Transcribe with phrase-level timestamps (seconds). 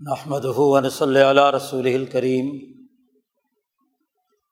[0.00, 0.46] نحمد
[0.92, 2.48] صلی اللہ رسول الکریم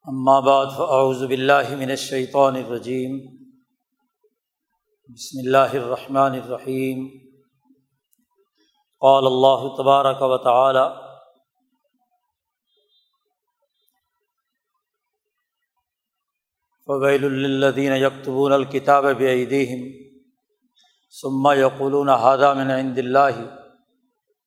[0.07, 3.19] اما بعد فاعوذ باللہ من الشیطان الرجیم
[5.09, 7.03] بسم اللہ الرحمن الرحیم
[9.03, 10.85] قال اللہ تبارک و تعالی
[16.89, 19.85] فویل للذین یکتبون الکتاب بایدیہم
[21.15, 23.45] ثم یقولون هذا من عند اللہ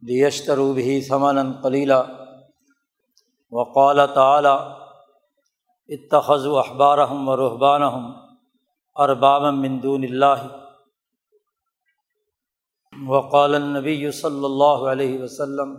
[0.03, 2.01] دیشترو بھی ثمن قلیلہ
[3.51, 4.57] وقال تعلیٰ
[5.89, 8.11] اتخذ و احبارہم و رحبانہم
[8.95, 10.47] ارباب من دون اللہ
[12.93, 15.75] وقال النبی صلی اللہ علیہ وسلم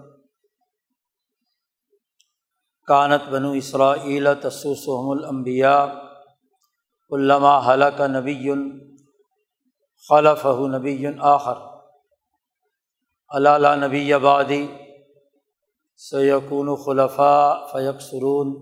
[2.89, 5.85] کانت بنو اسرائیل تسوسحم الانبیاء
[7.13, 8.53] علامہ حلق نبی
[10.05, 11.67] خلف نبی آخر
[13.31, 14.67] علالہ نبی آبادی
[15.97, 18.53] سیقون خلفاء فیق سرون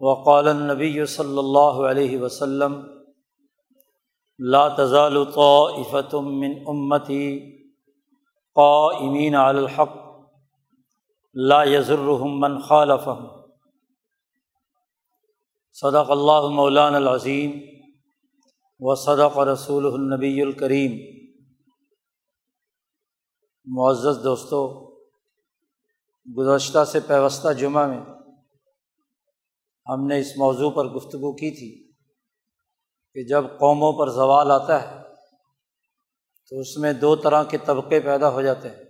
[0.00, 2.72] وقال النبی صلی اللہ علیہ وسلم،
[4.38, 7.26] لا تزال طائفة من امتی
[8.54, 9.96] قائمین علی الحق،
[11.34, 13.26] لا يضرهم من خالفهم.
[15.72, 17.50] صدق اللہ مولان العظیم
[18.80, 21.21] و صدق رسول النبی الکریم
[23.66, 24.62] معزز دوستوں
[26.26, 28.00] گزشتہ سے پیوستہ جمعہ میں
[29.86, 31.92] ہم نے اس موضوع پر گفتگو کی تھی
[33.16, 34.98] کہ جب قوموں پر زوال آتا ہے
[36.52, 38.84] تو اس میں دو طرح کے طبقے پیدا ہو جاتے ہیں۔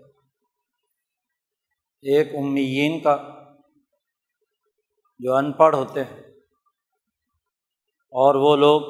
[2.05, 3.17] ایک امیین کا،
[5.21, 6.21] جو ان پڑھ ہوتے ہیں،
[8.13, 8.83] اور وہ لوگ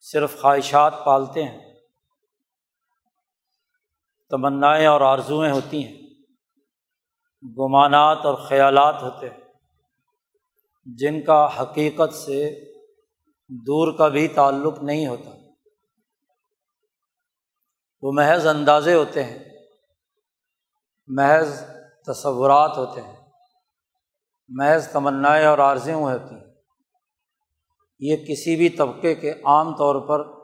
[0.00, 1.69] صرف خواہشات پالتے ہیں۔
[4.30, 5.98] تمنائیں اور آرزوئیں ہوتی ہیں،
[7.58, 9.40] گمانات اور خیالات ہوتے ہیں۔
[10.84, 12.64] جن کا حقیقت سے
[13.48, 15.30] دور کا بھی تعلق نہیں ہوتا۔
[18.02, 19.38] وہ محض اندازے ہوتے ہیں،
[21.06, 21.62] محض
[22.06, 23.16] تصورات ہوتے ہیں،
[24.48, 26.54] محض تمنائیں اور عارضیں ہوتی ہیں۔
[28.00, 30.40] یہ کسی بھی طبقے کے عام طور پر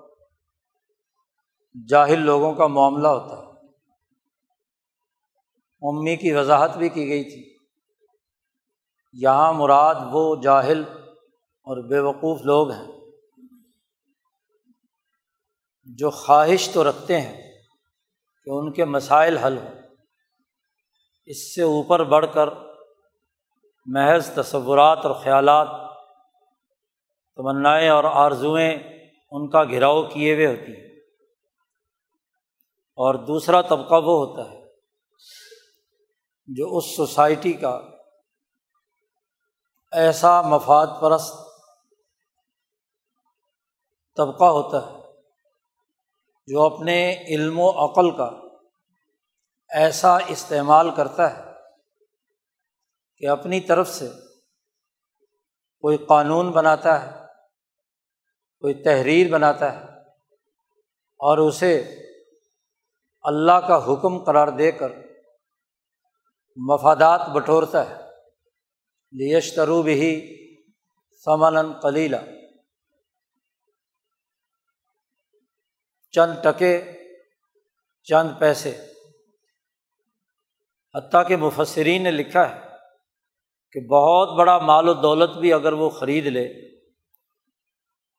[1.88, 3.46] جاہل لوگوں کا معاملہ ہوتا ہے۔
[5.81, 7.56] امی کی وضاحت بھی کی گئی تھی۔
[9.12, 10.84] یہاں مراد وہ جاہل
[11.66, 12.87] اور بے وقوف لوگ ہیں
[15.84, 17.42] جو خواہش تو رکھتے ہیں
[18.44, 19.75] کہ ان کے مسائل حل ہوں۔
[21.25, 22.48] اس سے اوپر بڑھ کر
[23.87, 25.69] محض تصورات اور خیالات،
[27.37, 28.78] تمنائیں اور آرزوئیں
[29.31, 30.87] ان کا گھراؤ کیے ہوئے ہوتی ہیں
[32.98, 34.66] اور دوسرا طبقہ وہ ہوتا ہے
[36.49, 37.79] جو اس سوسائٹی کا
[39.93, 41.34] ایسا مفاد پرست
[44.17, 44.93] طبقہ ہوتا ہے،
[46.49, 48.31] جو اپنے علم و عقل کا
[49.71, 51.43] ایسا استعمال کرتا ہے
[53.17, 54.09] کہ اپنی طرف سے
[55.85, 57.11] کوئی قانون بناتا ہے،
[58.61, 59.85] کوئی تحریر بناتا ہے
[61.21, 61.73] اور اسے
[63.25, 64.93] اللہ کا حکم قرار دے کر
[66.56, 67.94] مفادات بٹورتا ہے۔
[69.12, 70.22] لیشترو بھی
[71.25, 72.17] سمن کلیلہ
[76.11, 76.83] چند ٹکے،
[78.03, 78.87] چند پیسے۔
[80.94, 82.61] حتیٰ کہ مفسرین نے لکھا ہے
[83.73, 86.78] کہ بہت بڑا مال و دولت بھی اگر وہ خرید لے،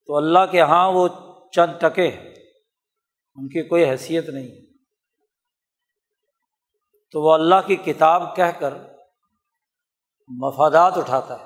[0.06, 1.08] تو اللہ کے یہاں وہ
[1.52, 2.08] چند ٹکے
[3.36, 4.67] ان کی کوئی حیثیت نہیں۔
[7.12, 8.74] تو وہ اللہ کی کتاب کہہ کر
[10.28, 11.46] مفادات اٹھاتا ہے۔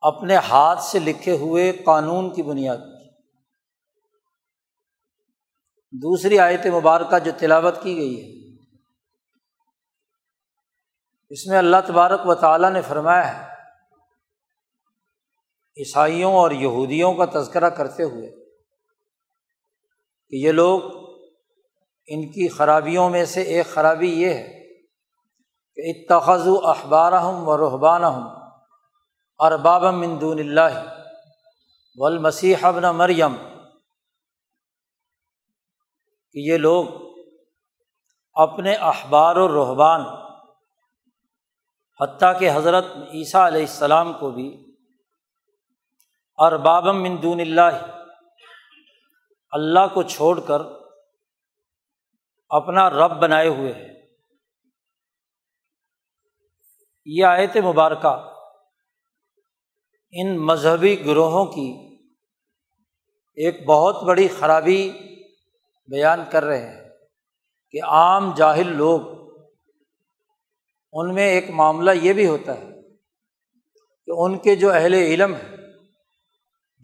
[0.00, 3.04] اپنے ہاتھ سے لکھے ہوئے قانون کی بنیاد پر۔
[5.92, 8.34] دوسری آیت مبارکہ جو تلاوت کی گئی ہے۔
[11.30, 13.54] اس میں اللہ تبارک و تعالیٰ نے فرمایا ہے،
[15.78, 18.30] عیسائیوں اور یہودیوں کا تذکرہ کرتے ہوئے
[20.28, 21.03] کہ یہ لوگ
[22.08, 24.52] ان کی خرابیوں میں سے ایک خرابی یہ ہے
[25.78, 28.22] کہ اتخذ و اخبار ہوں و رحبان ہوں
[29.40, 30.82] ارباب مندون اللہ
[31.98, 33.36] ولمسیح ابن مریم
[36.34, 36.84] کہ یہ لوگ
[38.36, 40.04] اپنے اخبار و رحبان
[42.00, 44.48] حتیٰ کہ حضرت عیسیٰ علیہ السلام کو بھی
[46.38, 47.84] اربابم مندون اللہ
[49.52, 50.62] اللہ کو چھوڑ کر
[52.54, 53.92] اپنا رب بنائے ہوئے ہیں۔
[57.06, 58.14] یہ آیت مبارکہ
[60.14, 61.68] ان مذہبی گروہوں کی
[63.38, 64.80] ایک بہت بڑی خرابی
[65.88, 66.90] بیان کر رہے ہیں
[67.74, 69.00] کہ عام جاہل لوگ،
[70.92, 72.70] ان میں ایک معاملہ یہ بھی ہوتا ہے
[74.08, 75.56] کہ ان کے جو اہل علم ہیں،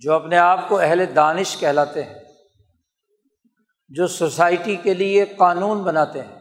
[0.02, 2.19] جو اپنے آپ کو اہل دانش کہلاتے ہیں
[3.91, 6.39] جو سوسائٹی کے لیے قانون بناتے ہیں،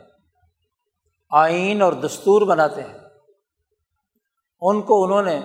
[1.31, 2.98] آئین اور دستور بناتے ہیں،
[4.62, 5.40] ان کو انہوں نے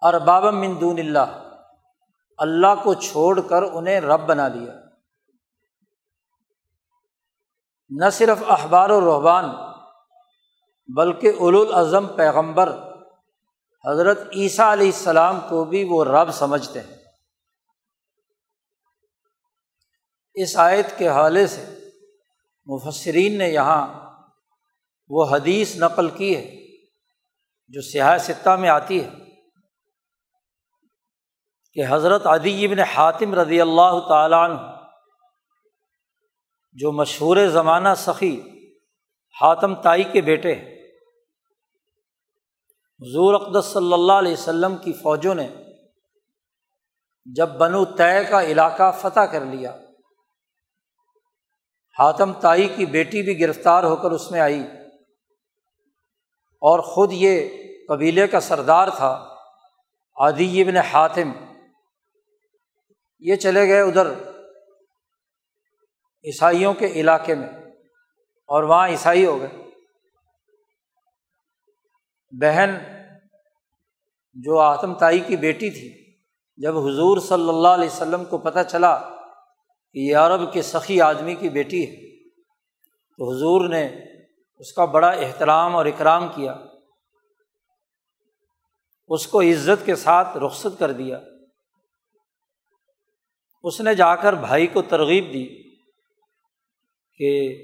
[0.00, 1.52] ارباب من دون اللہ
[2.38, 4.72] اللہ کو چھوڑ کر انہیں رب بنا لیا۔
[7.88, 9.44] نہ صرف اخبار و رحبان
[10.96, 12.72] بلکہ الاظم پیغمبر
[13.84, 17.03] حضرت عیسیٰ علیہ السلام کو بھی وہ رب سمجھتے ہیں۔
[20.34, 21.64] اس آیت کے حوالے سے
[22.66, 24.10] مفسرین نے یہاں
[25.08, 26.56] وہ حدیث نقل کی ہے
[27.68, 29.10] جو سیاح سطح میں آتی ہے
[31.72, 34.56] کہ حضرت عدی ابن حاتم رضی اللہ تعالیٰ عنہ
[36.72, 38.40] جو مشہور زمانہ سخی
[39.40, 40.74] حاتم تائی کے بیٹے ہیں،
[43.00, 45.48] حضور اقدس صلی اللہ علیہ وسلم کی فوجوں نے
[47.24, 49.76] جب بنو طے کا علاقہ فتح کر لیا
[51.98, 54.60] حاتم تائی کی بیٹی بھی گرفتار ہو کر اس میں آئی
[56.54, 57.48] اور خود یہ
[57.88, 59.28] قبیلے کا سردار تھا
[60.16, 61.32] عادی ابن حاتم۔
[63.20, 64.06] یہ چلے گئے ادھر
[66.24, 67.48] عیسائیوں کے علاقے میں
[68.46, 69.64] اور وہاں عیسائی ہو گئے۔
[72.32, 72.70] بہن
[74.34, 76.16] جو آتم تائی کی بیٹی تھی،
[76.56, 79.13] جب حضور صلی اللہ علیہ وسلم کو پتہ چلا
[79.94, 82.28] کہ یہ عرب کے سخی آدمی کی بیٹی ہے۔
[83.16, 83.96] تو حضور نے
[84.58, 86.56] اس کا بڑا احترام اور اکرام کیا۔
[89.08, 91.20] اس کو عزت کے ساتھ رخصت کر دیا۔
[93.62, 95.76] اس نے جا کر بھائی کو ترغیب دی
[97.16, 97.58] کہ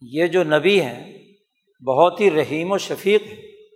[0.00, 1.18] یہ جو نبی ہیں،
[1.84, 3.66] بہت ہی رحیم و شفیق ہے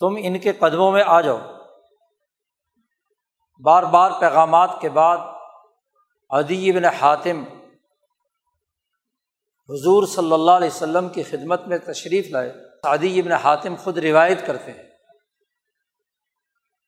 [0.00, 1.38] تم ان کے قدموں میں آ جاؤ۔
[3.60, 5.33] بار بار پیغامات کے بعد
[6.34, 7.44] ادی ابن حاتم
[9.68, 12.52] حضور صلی اللہ علیہ وسلم کی خدمت میں تشریف لائے۔
[12.84, 14.82] عدی ابن حاتم خود روایت کرتے ہیں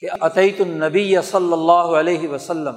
[0.00, 2.74] کہ عطیت النبی صلی اللہ علیہ وسلم،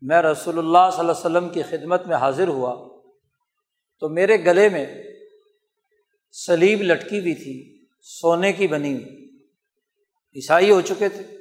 [0.00, 2.98] میں رسول اللہ صلی اللہ علیہ وسلم کی خدمت میں حاضر ہوا
[4.00, 5.02] تو میرے گلے میں
[6.32, 9.38] سلیب لٹکی ہوئی تھی، سونے کی بنی ہوئی۔
[10.36, 11.36] عیسائی ہو چکے تھے،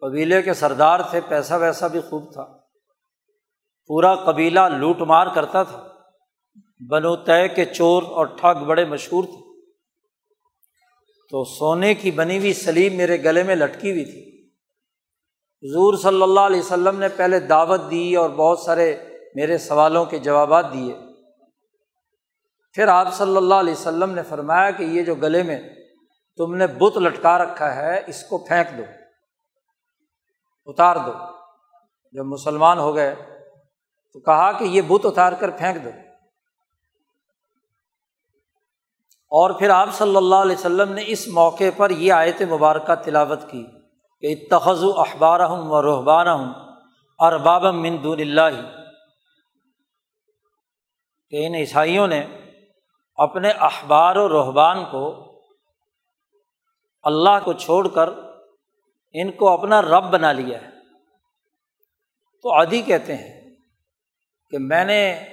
[0.00, 2.57] قبیلے کے سردار تھے، پیسہ ویسا بھی خوب تھا۔
[3.88, 5.88] پورا قبیلہ لوٹ مار کرتا تھا۔
[6.90, 9.48] بنو طے کے چور اور ٹھگ بڑے مشہور تھے۔
[11.30, 14.50] تو سونے کی بنی ہوئی سلیم میرے گلے میں لٹکی ہوئی تھی۔
[15.62, 18.96] حضور صلی اللہ علیہ وسلم نے پہلے دعوت دی اور بہت سارے
[19.34, 20.94] میرے سوالوں کے جوابات دیے۔
[22.72, 25.68] پھر آپ صلی اللہ علیہ وسلم نے فرمایا کہ یہ جو گلے میں
[26.36, 28.82] تم نے بت لٹکا رکھا ہے، اس کو پھینک دو،
[30.66, 31.12] اتار دو۔
[32.12, 33.37] جب مسلمان ہو گئے
[34.18, 35.90] تو کہا کہ یہ بت اتار کر پھینک دو۔
[39.30, 43.38] اور پھر آپ صلی اللہ علیہ وسلم نے اس موقع پر یہ آیت مبارکہ تلاوت
[43.50, 43.66] کی
[44.20, 46.54] کہ اتخذ و اخبار ہوں و رحبانہ ہوں
[47.18, 48.76] اور بابم مندون اللہ۔
[51.30, 52.26] کہ ان عیسائیوں نے
[53.14, 55.24] اپنے اخبار و رحبان کو
[57.02, 58.10] اللہ کو چھوڑ کر
[59.12, 60.68] ان کو اپنا رب بنا لیا ہے۔
[62.42, 63.37] تو عدی کہتے ہیں
[64.50, 65.24] کہ میں نے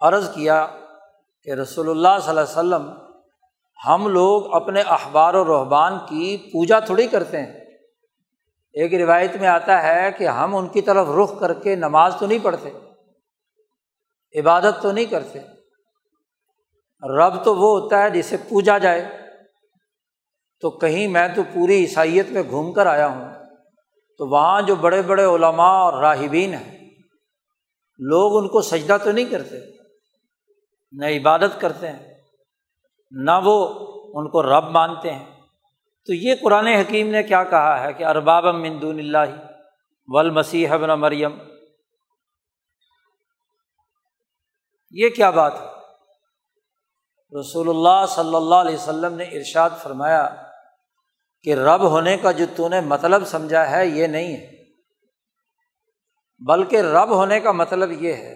[0.00, 0.66] عرض کیا
[1.42, 2.90] کہ رسول اللہ صلی اللہ علیہ وسلم
[3.86, 7.60] ہم لوگ اپنے اخبار و رحبان کی پوجا تھوڑی کرتے ہیں۔
[8.72, 12.26] ایک روایت میں آتا ہے کہ ہم ان کی طرف رخ کر کے نماز تو
[12.26, 12.70] نہیں پڑھتے،
[14.40, 15.38] عبادت تو نہیں کرتے۔
[17.18, 19.08] رب تو وہ ہوتا ہے جسے پوجا جائے۔
[20.60, 23.32] تو کہیں میں تو پوری عیسائیت میں گھوم کر آیا ہوں۔
[24.18, 26.75] تو وہاں جو بڑے بڑے علماء اور راہبین ہیں
[27.98, 29.58] لوگ ان کو سجدہ تو نہیں کرتے،
[30.92, 32.14] نہ عبادت کرتے ہیں،
[33.10, 33.68] نہ وہ
[34.14, 35.24] ان کو رب مانتے ہیں۔
[36.06, 39.46] تو یہ قرآن حکیم نے کیا کہا ہے کہ ارباب مندون اللہ
[40.06, 41.38] ول مسیح ابن مریم۔
[44.90, 45.66] یہ کیا بات ہے؟
[47.40, 50.28] رسول اللہ صلی اللہ علیہ وسلم نے ارشاد فرمایا
[51.42, 54.55] کہ رب ہونے کا جو تو نے مطلب سمجھا ہے، یہ نہیں ہے۔
[56.38, 58.34] بلکہ رب ہونے کا مطلب یہ ہے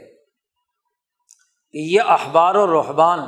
[1.73, 3.19] کہ یہ اخبار و رحبان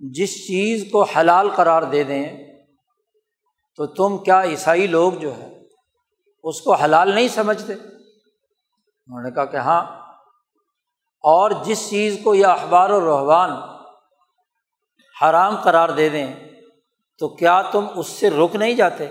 [0.00, 2.26] جس چیز کو حلال قرار دے دیں
[3.76, 5.62] تو تم کیا عیسائی لوگ جو ہے
[6.42, 9.82] اس کو حلال نہیں سمجھتے؟ انہوں نے کہا کہ ہاں
[11.24, 13.50] اور جس چیز کو یہ اخبار و رحبان
[15.22, 16.34] حرام قرار دے دیں
[17.18, 19.08] تو کیا تم اس سے رک نہیں جاتے؟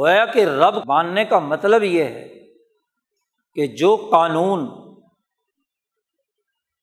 [0.00, 2.28] گویا کہ رب ماننے کا مطلب یہ ہے
[3.54, 4.68] کہ جو قانون،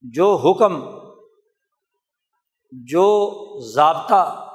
[0.01, 0.97] جو حکم،
[2.71, 3.29] جو
[3.73, 4.49] ضابطہ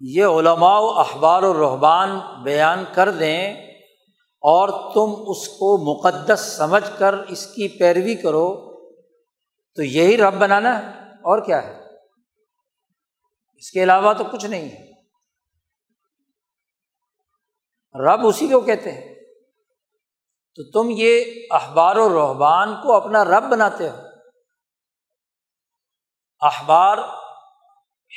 [0.00, 2.08] یہ علماء و اخبار و رحبان
[2.42, 3.54] بیان کر دیں
[4.22, 8.76] اور تم اس کو مقدس سمجھ کر اس کی پیروی کرو،
[9.74, 11.82] تو یہی رب بنانا ہے اور کیا ہے؟
[13.56, 14.85] اس کے علاوہ تو کچھ نہیں ہے۔
[18.00, 19.14] رب اسی کو کہتے ہیں۔
[20.54, 23.96] تو تم یہ اخبار و رحبان کو اپنا رب بناتے ہو۔
[26.40, 26.98] اخبار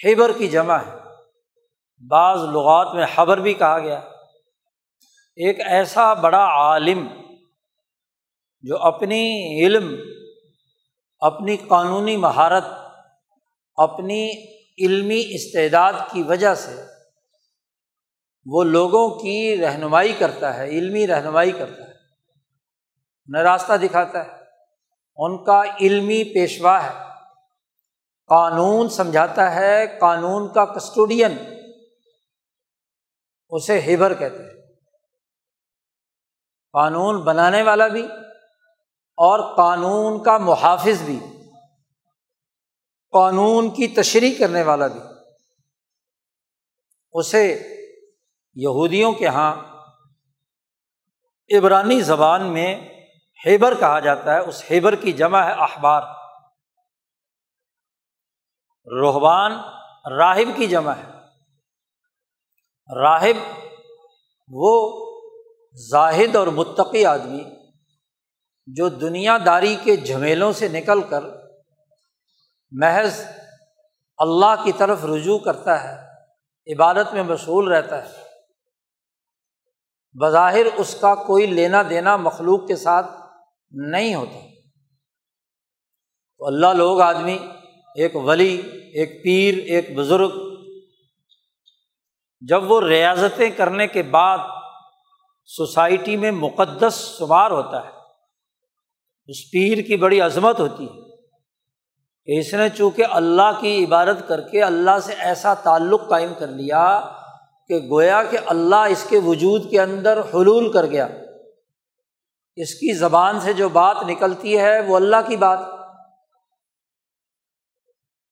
[0.05, 0.95] حیبر کی جمع ہے۔
[2.07, 3.97] بعض لغات میں خبر بھی کہا گیا۔
[5.35, 7.07] ایک ایسا بڑا عالم
[8.61, 9.95] جو اپنی علم،
[11.19, 12.63] اپنی قانونی مہارت،
[13.75, 14.31] اپنی
[14.85, 16.88] علمی استعداد کی وجہ سے
[18.51, 21.91] وہ لوگوں کی رہنمائی کرتا ہے، علمی رہنمائی کرتا ہے،
[23.27, 24.39] انہیں راستہ دکھاتا ہے۔
[25.15, 27.09] ان کا علمی پیشوا ہے۔
[28.27, 31.37] قانون سمجھاتا ہے، قانون کا کسٹوڈین
[33.49, 34.61] اسے ہیبر کہتے ہیں۔
[36.73, 38.05] قانون بنانے والا بھی
[39.17, 41.19] اور قانون کا محافظ بھی۔
[43.11, 44.99] قانون کی تشریح کرنے والا بھی۔
[47.11, 47.75] اسے
[48.55, 49.55] یہودیوں کے یہاں
[51.57, 52.89] عبرانی زبان میں
[53.45, 56.01] ہیبر کہا جاتا ہے، اس ہیبر کی جمع ہے اخبار
[58.99, 59.51] روحبان
[60.17, 61.11] راہب کی جمع ہے۔
[63.01, 63.65] راہب
[64.49, 64.99] وہ
[65.89, 67.43] زاہد اور متقی آدمی
[68.67, 71.23] جو دنیا داری کے جھمیلوں سے نکل کر
[72.71, 73.21] محض
[74.17, 76.09] اللہ کی طرف رجوع کرتا ہے،
[76.73, 78.28] عبادت میں مشغول رہتا ہے۔
[80.13, 83.07] بظاہر اس کا کوئی لینا دینا مخلوق کے ساتھ
[83.71, 84.39] نہیں ہوتا۔
[86.37, 87.37] تو اللہ لوگ آدمی،
[87.95, 88.61] ایک ولی،
[88.93, 90.31] ایک پیر، ایک بزرگ،
[92.41, 94.37] جب وہ ریاضتیں کرنے کے بعد
[95.45, 97.89] سوسائٹی میں مقدس شمار ہوتا ہے،
[99.27, 101.01] اس پیر کی بڑی عظمت ہوتی ہے
[102.25, 106.47] کہ اس نے چونکہ اللہ کی عبادت کر کے اللہ سے ایسا تعلق قائم کر
[106.47, 106.99] لیا
[107.69, 111.07] کہ گویا کہ اللہ اس کے وجود کے اندر حلول کر گیا۔
[112.55, 115.59] اس کی زبان سے جو بات نکلتی ہے وہ اللہ کی بات۔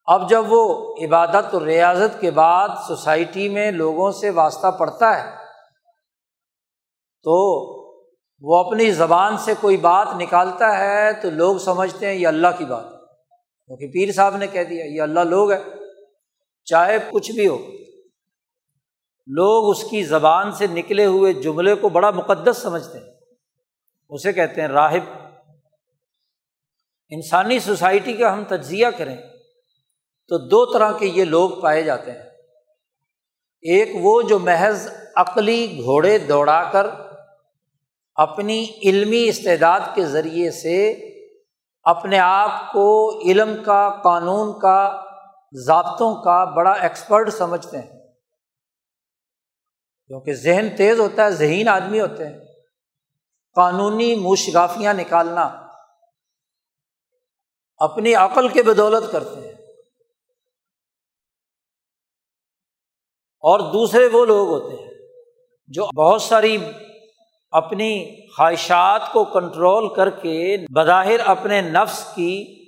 [0.06, 5.30] اب جب وہ عبادت و ریاضت کے بعد سوسائٹی میں لوگوں سے واسطہ پڑتا ہے،
[7.24, 7.34] تو
[8.42, 12.66] وہ اپنی زبان سے کوئی بات نکالتا ہے تو لوگ سمجھتے ہیں یہ اللہ کی
[12.66, 12.86] بات۔
[13.66, 15.60] کیونکہ پیر صاحب نے کہہ دیا، یہ اللہ لوگ ہے
[16.66, 17.58] چاہے کچھ بھی ہو۔
[19.28, 23.14] لوگ اس کی زبان سے نکلے ہوئے جملے کو بڑا مقدس سمجھتے ہیں۔
[24.10, 25.34] اسے کہتے ہیں راہب۔
[27.10, 29.18] انسانی سوسائٹی کا ہم تجزیہ کریں
[30.28, 32.20] تو دو طرح کے یہ لوگ پائے جاتے ہیں۔
[33.62, 36.88] ایک وہ جو محض عقلی گھوڑے دوڑا کر
[38.16, 40.92] اپنی علمی استعداد کے ذریعے سے
[41.84, 45.04] اپنے آپ کو علم کا، قانون کا،
[45.52, 47.97] ضابطوں کا بڑا ایکسپرٹ سمجھتے ہیں۔
[50.08, 52.40] کیونکہ ذہن تیز ہوتا ہے، ذہین آدمی ہوتے ہیں۔
[53.56, 55.68] قانونی مشغافیاں نکالنا
[57.78, 59.54] اپنی عقل کے بدولت کرتے ہیں۔
[63.40, 64.94] اور دوسرے وہ لوگ ہوتے ہیں
[65.68, 66.58] جو بہت ساری
[67.52, 72.66] اپنی خواہشات کو کنٹرول کر کے بظاہر اپنے نفس کی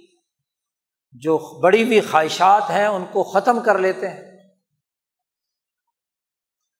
[1.11, 4.28] جو بڑی ہوئی خواہشات ہیں، ان کو ختم کر لیتے ہیں۔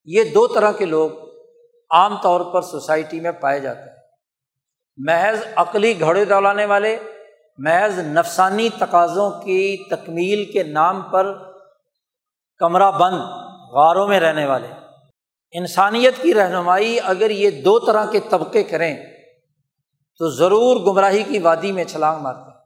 [0.06, 1.10] یہ دو طرح کے لوگ
[1.90, 3.98] عام طور پر سوسائٹی میں پائے جاتے ہیں۔
[4.98, 7.00] محض عقلی گھوڑے دوڑانے والے،
[7.58, 11.38] محض نفسانی تقاضوں کی تکمیل کے نام پر
[12.58, 13.16] کمرہ بند
[13.72, 14.68] غاروں میں رہنے والے۔
[15.52, 18.98] انسانیت کی رہنمائی اگر یہ دو طرح کے طبقے کریں،
[20.18, 22.58] تو ضرور گمراہی کی وادی میں چھلانگ مارتے ہیں۔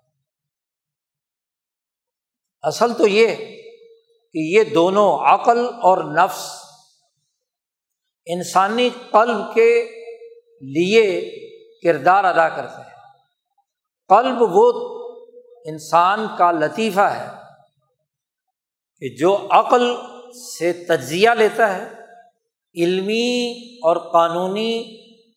[2.61, 3.35] اصل تو یہ
[4.33, 6.62] کہ یہ دونوں عقل اور نفس
[8.25, 9.83] انسانی قلب کے
[10.61, 11.31] لیے
[11.83, 12.93] کردار ادا کرتے ہیں
[14.09, 14.71] قلب وہ
[15.65, 17.27] انسان کا لطیفہ ہے
[18.99, 19.95] کہ جو عقل
[20.59, 21.89] سے تجزیہ لیتا ہے،
[22.75, 24.83] علمی اور قانونی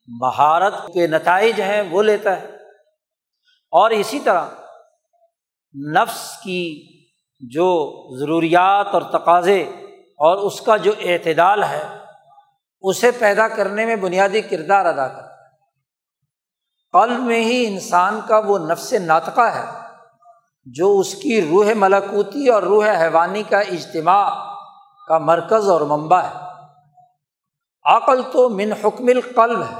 [0.07, 2.47] مہارت کے نتائج ہیں، وہ لیتا ہے۔
[3.71, 4.47] اور اسی طرح
[5.93, 6.83] نفس کی
[7.40, 9.62] جو ضروریات اور تقاضے
[9.99, 12.05] اور اس کا جو اعتدال ہے
[12.80, 15.37] اسے پیدا کرنے میں بنیادی کردار ادا کرتا ہے۔
[16.92, 19.64] قلب میں ہی انسان کا وہ نفس ناطقہ ہے
[20.64, 24.54] جو اس کی روح ملکوتی اور روح حیوانی کا اجتماع
[25.09, 26.33] کا مرکز اور منبع ہے۔
[27.85, 29.75] عقل تو من حکم القلب ہے۔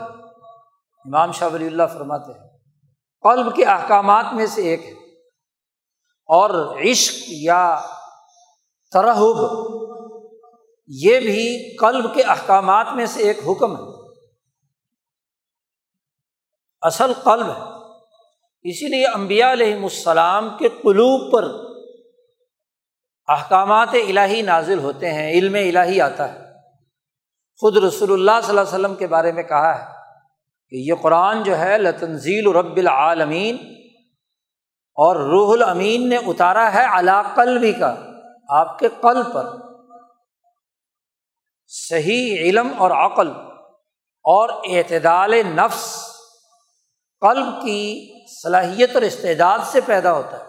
[1.05, 2.49] امام شاہ ولی اللہ فرماتے ہیں،
[3.23, 4.93] قلب کے احکامات میں سے ایک ہے۔
[6.29, 7.81] اور عشق یا
[8.93, 9.37] ترہب
[10.87, 14.13] یہ بھی قلب کے احکامات میں سے ایک حکم ہے۔
[16.83, 17.77] اصل قلب ہے۔
[18.71, 21.45] اسی لیے امبیا علیہم السلام کے قلوب پر
[23.29, 26.39] احکامات الہی نازل ہوتے ہیں، علم الہی آتا ہے۔
[27.61, 29.85] خود رسول اللہ صلی اللہ علیہ وسلم کے بارے میں کہا ہے
[30.69, 33.57] کہ یہ قرآن جو ہے لتنزیل رب العالمین
[34.95, 37.95] اور روح الامین نے اتارا ہے علا قلبی کا،
[38.49, 39.76] آپ کے قلب پر۔
[41.67, 43.31] صحیح علم اور عقل
[44.25, 46.07] اور اعتدال نفس
[47.21, 50.45] قلب کی صلاحیت اور استعداد سے پیدا ہوتا ہے۔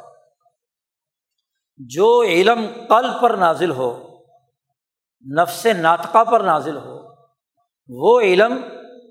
[1.77, 4.17] جو علم قلب پر نازل ہو،
[5.41, 6.99] نفس ناطقہ پر نازل ہو،
[7.87, 8.63] وہ علم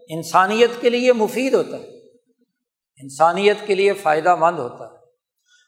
[0.09, 2.09] انسانیت کے لیے مفید ہوتا ہے،
[3.03, 4.97] انسانیت کے لیے فائدہ مند ہوتا ہے۔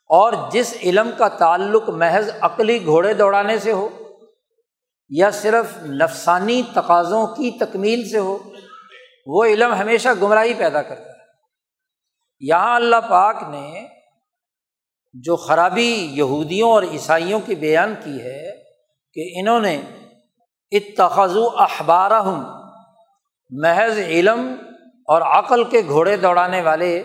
[0.06, 3.88] اور جس علم کا تعلق محض عقلی گھوڑے دوڑانے سے ہو
[5.08, 8.38] یا صرف نفسانی تقاضوں کی تکمیل سے ہو،
[9.26, 11.18] وہ علم ہمیشہ گمراہی پیدا کرتا ہے۔
[12.40, 13.86] یہاں اللہ پاک نے
[15.12, 18.62] جو خرابی یہودیوں اور عیسائیوں کی بیان کی ہے
[19.12, 19.80] کہ انہوں نے
[20.70, 22.10] اتخذ اخبار
[23.50, 24.54] محض علم
[25.06, 27.02] اور عقل کے گھوڑے دوڑانے والے،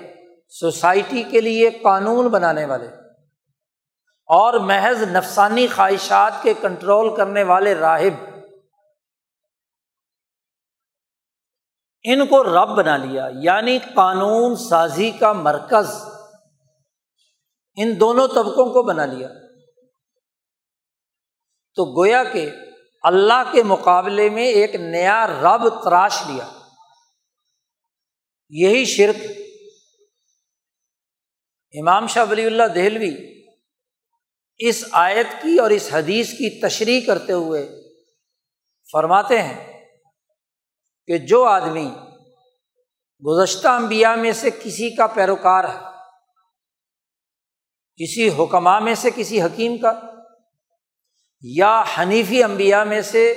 [0.49, 3.02] سوسائٹی کے لیے قانون بنانے والے۔
[4.25, 8.29] اور محض نفسانی خواہشات کے کنٹرول کرنے والے راہب۔
[12.03, 16.03] ان کو رب بنا لیا یعنی قانون سازی کا مرکز۔
[17.75, 19.27] ان دونوں طبقوں کو بنا لیا۔
[21.75, 22.51] تو گویا کہ
[23.03, 26.49] اللہ کے مقابلے میں ایک نیا رب تراش لیا۔
[28.49, 29.15] یہی شرک۔
[31.81, 33.42] امام شاہ ولی اللہ دہلوی
[34.59, 37.65] اس آیت کی اور اس حدیث کی تشریح کرتے ہوئے
[38.91, 39.63] فرماتے ہیں
[41.07, 41.89] کہ جو آدمی
[43.23, 45.91] گزشتہ انبیاء میں سے کسی کا پیروکار ہے،
[47.99, 49.91] کسی حکمہ میں سے کسی حکیم کا،
[51.43, 53.33] یا حنیفی انبیاء میں سے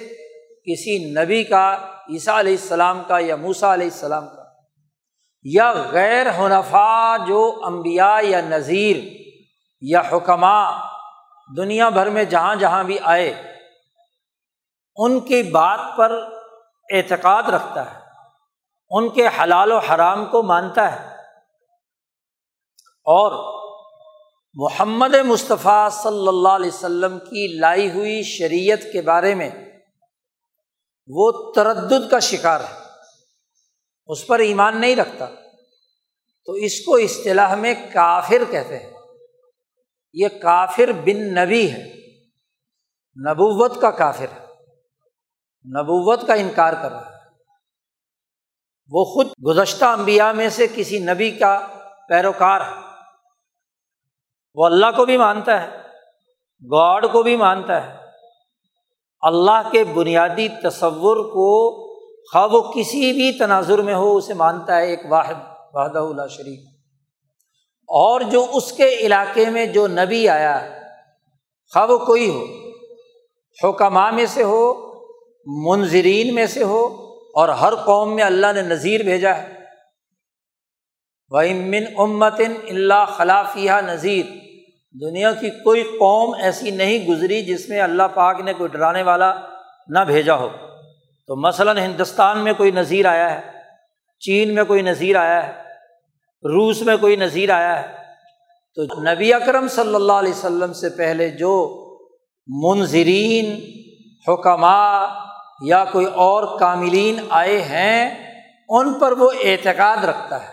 [0.64, 1.66] کسی نبی کا،
[2.08, 4.44] عیسیٰ علیہ السلام کا یا موسا علیہ السلام کا،
[5.44, 8.96] یا غیر حنفا جو انبیاء یا نذیر
[9.82, 10.56] یا حکمہ
[11.56, 13.42] دنیا بھر میں جہاں جہاں بھی آئے،
[14.96, 16.12] ان کی بات پر
[16.92, 18.00] اعتقاد رکھتا ہے،
[18.90, 21.16] ان کے حلال و حرام کو مانتا ہے۔
[23.04, 23.56] اور
[24.54, 29.50] محمد مصطفیٰ صلی اللہ علیہ وسلم کی لائی ہوئی شریعت کے بارے میں
[31.06, 32.78] وہ تردد کا شکار ہے،
[34.06, 35.26] اس پر ایمان نہیں رکھتا۔
[36.44, 38.95] تو اس کو اصطلاح میں کافر کہتے ہیں۔
[40.16, 41.84] یہ کافر بن نبی ہے۔
[43.30, 44.46] نبوت کا کافر ہے۔
[45.80, 47.16] نبوت کا انکار کر رہا ہے۔
[48.90, 51.66] وہ خود گزشتہ انبیاء میں سے کسی نبی کا
[52.08, 52.80] پیروکار ہے۔
[54.54, 55.76] وہ اللہ کو بھی مانتا ہے۔
[56.70, 57.96] گاڈ کو بھی مانتا ہے۔
[59.20, 61.86] اللہ کے بنیادی تصور کو
[62.32, 65.34] خواہ وہ کسی بھی تناظر میں ہو، اسے مانتا ہے ایک واحد،
[65.72, 66.75] وحدہ اللہ شریف
[67.88, 70.58] اور جو اس کے علاقے میں جو نبی آیا،
[71.72, 72.44] خواہ وہ کوئی ہو
[73.58, 74.62] حکمہ میں سے ہو
[75.64, 76.84] منظرین میں سے ہو،
[77.34, 79.54] اور ہر قوم میں اللہ نے نذیر بھیجا ہے۔
[81.32, 84.24] وہ من امتن اللہ خلافیہ نذیر
[84.94, 89.32] دنیا کی کوئی قوم ایسی نہیں گزری جس میں اللہ پاک نے کوئی ڈرانے والا
[89.88, 90.48] نہ بھیجا ہو۔
[91.28, 93.40] تو مثلاً ہندوستان میں کوئی نظیر آیا ہے،
[94.22, 95.52] چین میں کوئی نظیر آیا ہے
[96.42, 97.96] روس میں کوئی نظیر آیا ہے؟
[98.74, 101.82] تو نبی اکرم صلی اللہ علیہ وسلم سے پہلے جو
[102.46, 103.60] منظرین
[104.28, 105.06] حکمہ
[105.64, 108.26] یا کوئی اور کاملین آئے ہیں،
[108.68, 110.52] ان پر وہ اعتقاد رکھتا ہے۔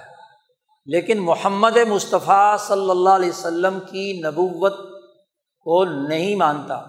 [0.86, 4.74] لیکن محمد مصطفیٰ صلی اللہ علیہ وسلم کی نبوت
[5.60, 6.82] کو نہیں مانتا۔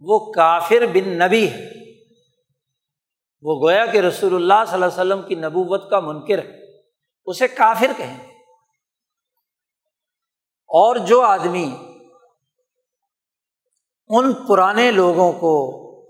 [0.00, 1.66] وہ کافر بن نبی ہے۔
[3.42, 6.60] وہ گویا کہ رسول اللہ صلی اللہ علیہ وسلم کی نبوت کا منکر ہے۔
[7.24, 8.29] اسے کافر کہیں۔ گے
[10.70, 11.68] اور جو آدمی
[14.10, 15.54] ان پرانے لوگوں کو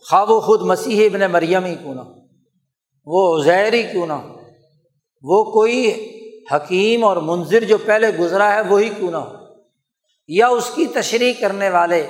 [0.00, 2.14] خواب و خود مسیح ابن مریم ہی کیوں نہ ہو،
[3.06, 4.38] وہ عزیر ہی کیوں نہ ہو،
[5.24, 5.90] وہ کوئی
[6.52, 9.36] حکیم اور منظر جو پہلے گزرا ہے وہی کیوں نہ ہو،
[10.28, 12.02] یا اس کی تشریح کرنے والے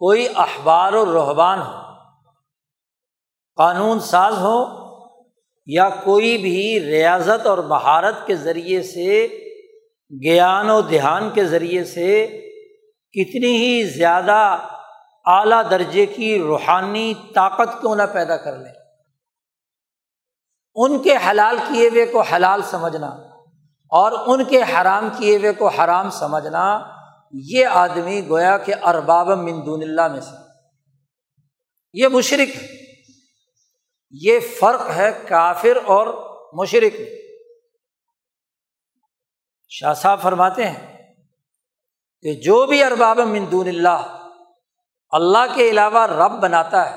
[0.00, 1.72] کوئی اخبار و رحبان ہو،
[3.58, 4.58] قانون ساز ہو،
[5.68, 9.26] یا کوئی بھی ریاضت اور مہارت کے ذریعے سے
[10.22, 12.26] گیان و دھیان کے ذریعے سے
[13.12, 14.58] کتنی ہی زیادہ
[15.24, 18.72] اعلیٰ درجے کی روحانی طاقت کیوں نہ پیدا کر لیں؟
[20.74, 23.06] ان کے حلال کیے ہوئے کو حلال سمجھنا
[23.90, 26.90] اور ان کے حرام کیے ہوئے کو حرام سمجھنا،
[27.32, 29.28] یہ آدمی گویا کہ ارباب
[29.66, 30.36] دون اللہ میں سے۔
[31.92, 32.56] یہ مشرق
[34.10, 36.06] یہ فرق ہے کافر اور
[36.52, 37.00] مشرق
[39.76, 41.14] شاہ صاحب فرماتے ہیں
[42.22, 43.18] کہ جو بھی ارباب
[43.52, 44.28] دون اللہ
[45.10, 46.96] اللہ کے علاوہ رب بناتا ہے،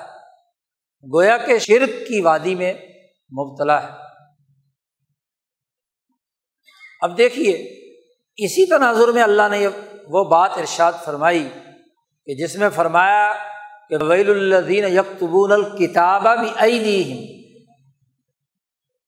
[1.13, 2.73] گویا کے شرک کی وادی میں
[3.31, 3.87] مبتلا ہے۔
[7.01, 7.53] اب دیکھیے،
[8.35, 9.67] اسی تناظر میں اللہ نے
[10.09, 11.49] وہ بات ارشاد فرمائی
[12.25, 13.33] کہ جس میں فرمایا
[13.89, 16.49] کہ ویل الدین یکتبون الکتاب بھی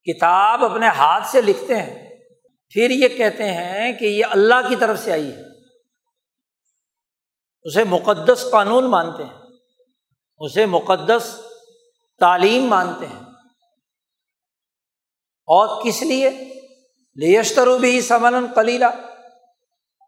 [0.03, 2.08] کتاب اپنے ہاتھ سے لکھتے ہیں۔
[2.69, 5.41] پھر یہ کہتے ہیں کہ یہ اللہ کی طرف سے آئی ہے۔
[7.63, 9.41] اسے مقدس قانون مانتے ہیں۔
[10.37, 11.41] اسے مقدس
[12.19, 13.19] تعلیم مانتے ہیں۔
[15.45, 16.29] اور کس لیے؟
[17.15, 18.85] لیشترو بھی سمن کلیلہ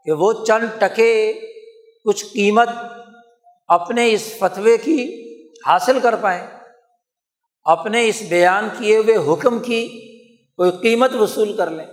[0.06, 1.34] کہ وہ چند ٹکے
[2.06, 2.70] کچھ قیمت
[3.68, 5.28] اپنے اس فتوے کی
[5.68, 6.48] حاصل کر پائیں،
[7.64, 9.88] اپنے اس بیان کیے ہوئے حکم کی
[10.56, 11.86] کوئی قیمت وصول کر لیں۔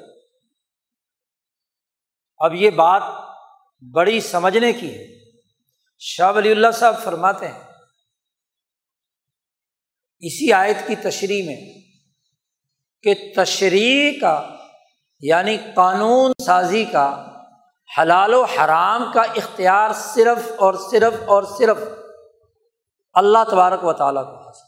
[2.39, 3.03] اب یہ بات
[3.95, 5.07] بڑی سمجھنے کی ہے۔
[5.99, 7.59] شاہ ولی اللہ صاحب فرماتے ہیں،
[10.19, 11.57] اسی آیت کی تشریح میں
[13.03, 14.57] کہ تشریح کا
[15.21, 17.25] یعنی قانون سازی کا،
[17.99, 21.79] حلال و حرام کا اختیار صرف اور صرف اور صرف
[23.15, 24.67] اللہ تبارک و تعالیٰ کو حاصل۔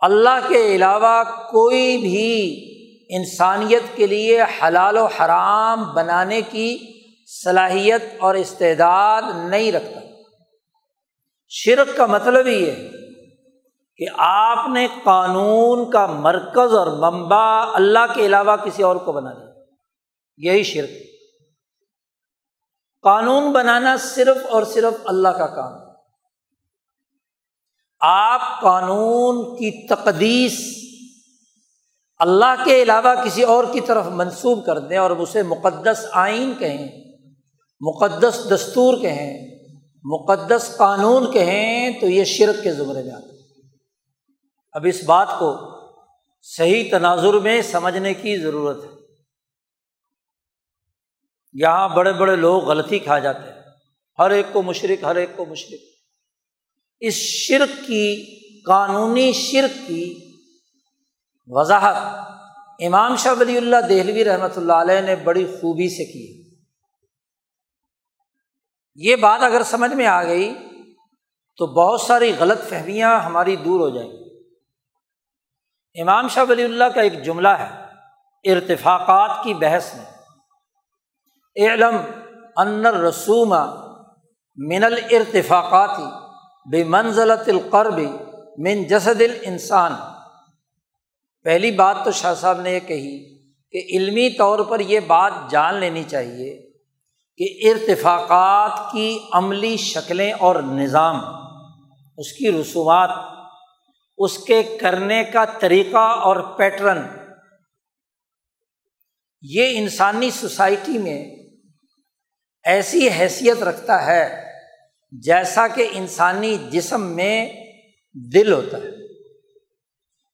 [0.00, 2.73] اللہ کے علاوہ کوئی بھی
[3.08, 6.78] انسانیت کے لیے حلال و حرام بنانے کی
[7.44, 10.00] صلاحیت اور استعداد نہیں رکھتا۔
[11.48, 12.90] شرک کا مطلب یہ ہے
[13.96, 19.32] کہ آپ نے قانون کا مرکز اور منبع اللہ کے علاوہ کسی اور کو بنا
[19.32, 19.54] دیا۔
[20.36, 20.90] یہی شرک
[23.02, 25.84] قانون بنانا صرف اور صرف اللہ کا کام
[28.00, 30.83] آپ قانون کی تقدیس
[32.18, 37.04] اللہ کے علاوہ کسی اور کی طرف منسوب کر دیں اور اسے مقدس آئین کہیں،
[37.80, 39.58] مقدس دستور کہیں،
[40.04, 43.34] مقدس قانون کہیں، تو یہ شرک کے زمرے میں آتا
[44.72, 45.56] اب اس بات کو
[46.42, 48.88] صحیح تناظر میں سمجھنے کی ضرورت ہے۔
[51.52, 53.62] یہاں بڑے بڑے لوگ غلطی کھا جاتے ہیں۔
[54.18, 55.80] ہر ایک کو مشرق ہر ایک کو مشرق
[57.00, 58.24] اس شرک کی،
[58.62, 60.23] قانونی شرک کی
[61.48, 61.96] وضاحت،
[62.84, 66.44] امام شاہ ولی اللہ دہلوی رحمۃ اللہ علیہ نے بڑی خوبی سے کی۔
[68.94, 70.54] یہ بات اگر سمجھ میں آ گئی
[71.56, 74.24] تو بہت ساری غلط فہمیاں ہماری دور ہو جائیں گی۔
[76.00, 77.84] امام شاہ ولی اللہ کا ایک جملہ ہے،
[78.52, 80.04] ارتفاقات کی بحث میں۔
[81.56, 81.96] علم
[82.56, 83.54] ان رسوم
[84.56, 86.06] من الرتفاقاتی
[86.70, 88.00] بے منزلت القرب
[88.58, 90.13] من جسد الانسان۔
[91.44, 93.34] پہلی بات تو شاہ صاحب نے یہ کہی
[93.70, 96.70] کہ علمی طور پر یہ بات جان لینی چاہیے
[97.36, 101.16] کہ ارتفاقات کی عملی شکلیں اور نظام،
[102.18, 103.10] اس کی رسومات،
[104.18, 107.02] اس کے کرنے کا طریقہ اور پیٹرن،
[109.42, 111.36] یہ انسانی سوسائٹی میں
[112.64, 114.44] ایسی حیثیت رکھتا ہے
[115.12, 117.52] جیسا کہ انسانی جسم میں
[118.32, 118.90] دل ہوتا ہے۔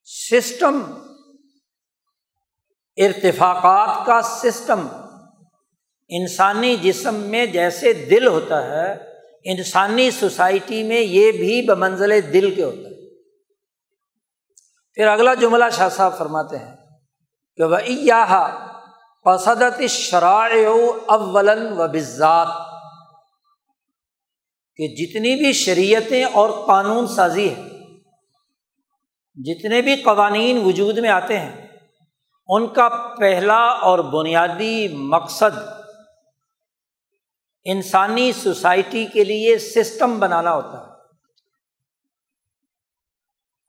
[0.04, 0.80] سسٹم
[3.00, 4.86] ارتفاقات کا سسٹم۔
[6.08, 8.92] انسانی جسم میں جیسے دل ہوتا ہے،
[9.44, 12.90] انسانی سوسائٹی میں یہ بھی بمنزل دل کے ہوتا ہے۔
[14.94, 16.76] پھر اگلا جملہ شاہ صاحب فرماتے ہیں
[17.56, 17.76] کہ وہ
[19.24, 20.68] قصدت شرائع
[21.06, 22.48] اول و بزات
[24.76, 27.62] کہ جتنی بھی شریعتیں اور قانون سازی ہے
[29.34, 31.69] جتنے بھی قوانین وجود میں آتے ہیں
[32.52, 35.58] ان کا پہلا اور بنیادی مقصد
[37.64, 40.90] انسانی سوسائٹی کے لیے سسٹم بنانا ہوتا ہے۔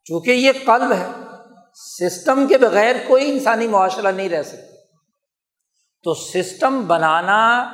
[0.03, 1.07] چونکہ یہ قلب ہے،
[1.73, 4.75] سسٹم کے بغیر کوئی انسانی معاشرہ نہیں رہ سکتا۔
[6.03, 7.71] تو سسٹم بنانا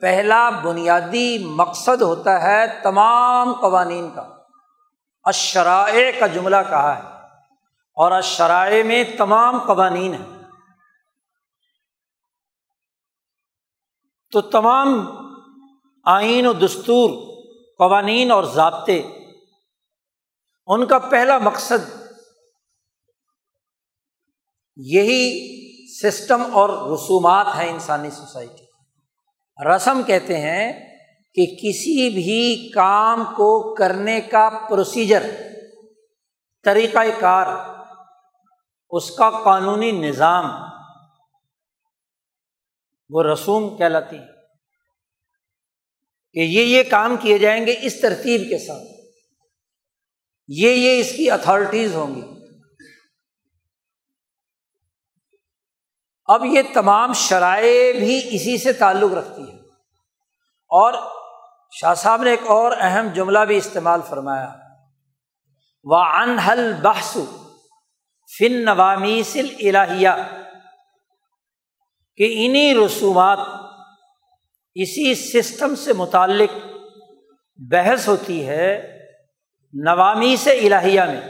[0.00, 4.28] پہلا بنیادی مقصد ہوتا ہے تمام قوانین کا۔
[5.24, 7.02] اشرائے کا جملہ کہا ہے
[7.94, 10.35] اور اشرائے میں تمام قوانین ہیں۔
[14.32, 14.88] تو تمام
[16.04, 17.10] آئین و دستور،
[17.78, 19.02] قوانین اور ضابطے،
[20.66, 21.90] ان کا پہلا مقصد
[24.76, 25.22] یہی
[26.02, 28.64] سسٹم اور رسومات ہیں انسانی سوسائٹی۔
[29.76, 30.72] رسم کہتے ہیں
[31.34, 35.22] کہ کسی بھی کام کو کرنے کا پروسیجر
[36.64, 37.46] طریقۂ کار،
[38.90, 40.44] اس کا قانونی نظام
[43.08, 44.18] وہ رسوم کہلاتی
[46.32, 48.82] کہ یہ یہ کام کیے جائیں گے اس ترتیب کے ساتھ۔
[50.48, 52.22] یہ یہ اس کی اتھارٹیز ہوں گی۔
[56.26, 59.56] اب یہ تمام شرائع بھی اسی سے تعلق رکھتی ہے
[60.68, 60.94] اور
[61.70, 64.56] شاہ صاحب نے ایک اور اہم جملہ بھی استعمال فرمایا۔
[65.84, 67.16] و انحل بحث
[68.38, 70.08] فن نوامیسل الہیہ
[72.16, 73.38] کہ انہیں رسومات
[74.74, 76.50] اسی سسٹم سے متعلق
[77.56, 78.98] بحث ہوتی ہے
[79.72, 81.20] نوامی سے الہیہ میں۔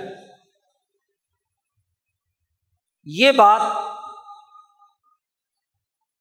[3.04, 3.60] یہ بات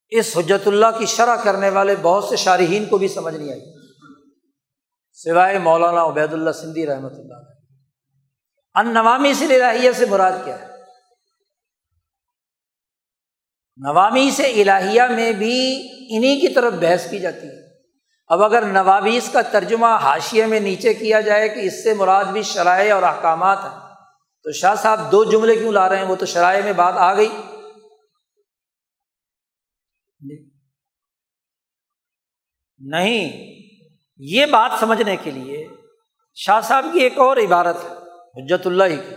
[0.09, 3.61] اس حجت اللہ کی شرح کرنے والے بہت سے شارحین کو بھی سمجھ نہیں آئی۔
[5.13, 7.35] سوائے مولانا عبید اللہ سندھی رحمۃ اللہ
[8.75, 10.74] ان نوامی سے الہیہ سے مراد کیا ہے؟
[13.77, 17.65] نوامی سے الہیہ میں بھی انہیں کی طرف بحث کی جاتی ہے۔
[18.27, 22.41] اب اگر نوامیس کا ترجمہ حاشیے میں نیچے کیا جائے کہ اس سے مراد بھی
[22.41, 23.95] شرائع اور احکامات ہیں،
[24.43, 27.13] تو شاہ صاحب دو جملے کیوں لا رہے ہیں؟ وہ تو شرائع میں بات آ
[27.13, 27.37] گئی۔
[32.79, 33.53] نہیں،
[34.17, 35.67] یہ بات سمجھنے کے لیے
[36.35, 37.89] شاہ صاحب کی ایک اور عبارت ہے،
[38.35, 39.15] حجت اللہ کی۔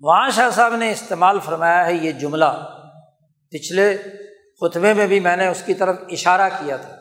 [0.00, 2.75] وہاں شاہ صاحب نے استعمال فرمایا ہے یہ جملہ۔
[3.50, 3.96] پچھلے
[4.60, 6.96] خطبے میں بھی میں نے اس کی طرف اشارہ کیا تھا۔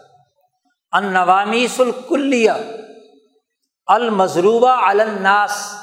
[0.94, 2.52] ان نوامیس الکلیہ
[3.86, 5.76] المضروبہ الناس،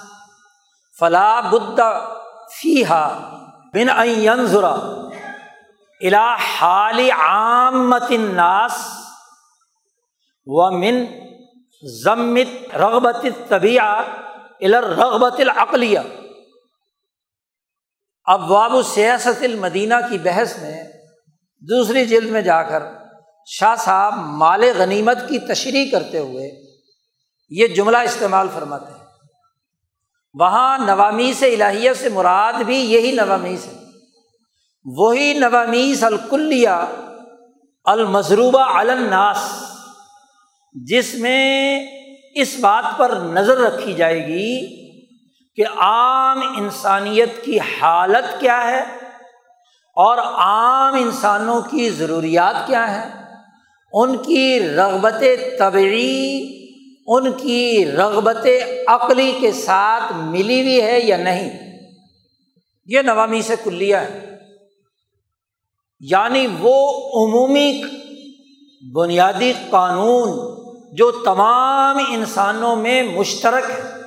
[0.99, 1.81] فلا بد
[2.61, 3.05] فی ہا
[3.75, 3.89] بن
[4.47, 4.75] ذرا
[6.01, 8.73] الا حال عامت الناس
[10.47, 11.05] و من
[12.05, 15.99] ضمت رغبت طبیع الر رغبت العقلیہ
[18.25, 20.85] اب واب سیاست المدینہ کی بحث میں
[21.61, 22.83] دوسری جلد میں جا کر
[23.47, 26.51] شاہ صاحب مال غنیمت کی تشریح کرتے ہوئے
[27.51, 29.07] یہ جملہ استعمال فرماتے ہیں۔
[30.35, 33.73] وہاں نوامیس الہیہ سے مراد بھی یہی نوامیس ہے۔
[34.85, 36.85] وہی نوامیس الکلیہ
[37.85, 39.39] المضروبہ الناس،
[40.73, 41.87] جس میں
[42.35, 44.82] اس بات پر نظر رکھی جائے گی
[45.57, 48.81] کہ عام انسانیت کی حالت کیا ہے
[49.95, 53.37] اور عام انسانوں کی ضروریات کیا ہیں؟
[53.93, 55.25] ان کی رغبت
[55.59, 56.43] طبعی،
[57.07, 58.47] ان کی رغبت
[58.87, 61.79] عقلی کے ساتھ ملی ہوئی ہے یا نہیں؟
[62.87, 64.37] یہ نوامی سے کلیا ہے۔
[66.01, 66.91] یعنی وہ
[67.27, 67.83] عمومی
[68.95, 70.31] بنیادی قانون
[70.97, 74.02] جو تمام انسانوں میں مشترک ہے۔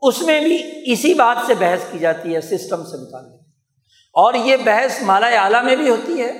[0.00, 3.40] اس میں بھی اسی بات سے بحث کی جاتی ہے سسٹم سے متعلق۔
[4.12, 6.30] اور یہ بحث مالا اعلیٰ میں بھی ہوتی ہے۔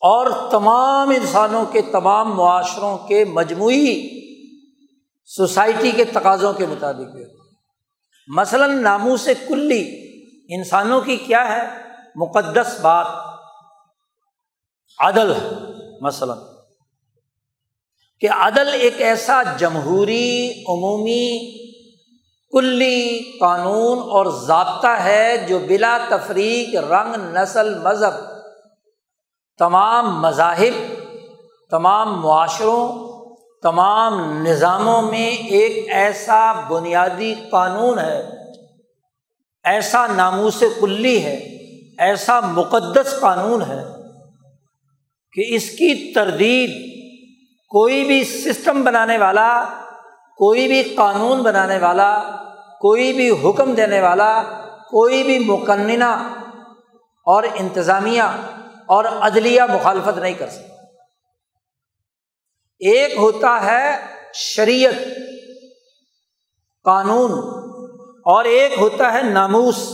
[0.00, 4.08] اور تمام انسانوں کے تمام معاشروں کے مجموعی
[5.24, 7.60] سوسائٹی کے تقاضوں کے مطابق بھی ہوتی ہے۔
[8.28, 10.12] مثلاً ناموں سے کلی،
[10.48, 11.78] انسانوں کی کیا ہے؟
[12.16, 13.06] مقدس بات۔
[14.98, 15.32] عدل،
[16.00, 16.38] مثلاً۔
[18.20, 21.61] کہ عدل ایک ایسا جمہوری، عمومی
[22.52, 28.20] کلی قانون اور ضابطہ ہے جو بلا تفریق رنگ، نسل، مذہب،
[29.58, 30.82] تمام مذاہب،
[31.70, 33.12] تمام معاشروں،
[33.62, 38.20] تمام نظاموں میں ایک ایسا بنیادی قانون ہے،
[39.64, 41.34] ایسا ناموس کلی ہے،
[41.98, 43.82] ایسا مقدس قانون ہے
[45.32, 46.70] کہ اس کی تردید
[47.70, 49.48] کوئی بھی سسٹم بنانے والا
[50.36, 52.22] کوئی بھی قانون بنانے والا،
[52.80, 54.42] کوئی بھی حکم دینے والا،
[54.90, 56.34] کوئی بھی مقننہ
[57.24, 58.22] اور انتظامیہ
[58.86, 60.74] اور عدلیہ مخالفت نہیں کر سکتا۔
[62.78, 65.04] ایک ہوتا ہے شریعت،
[66.84, 67.30] قانون،
[68.24, 69.88] اور ایک ہوتا ہے ناموس۔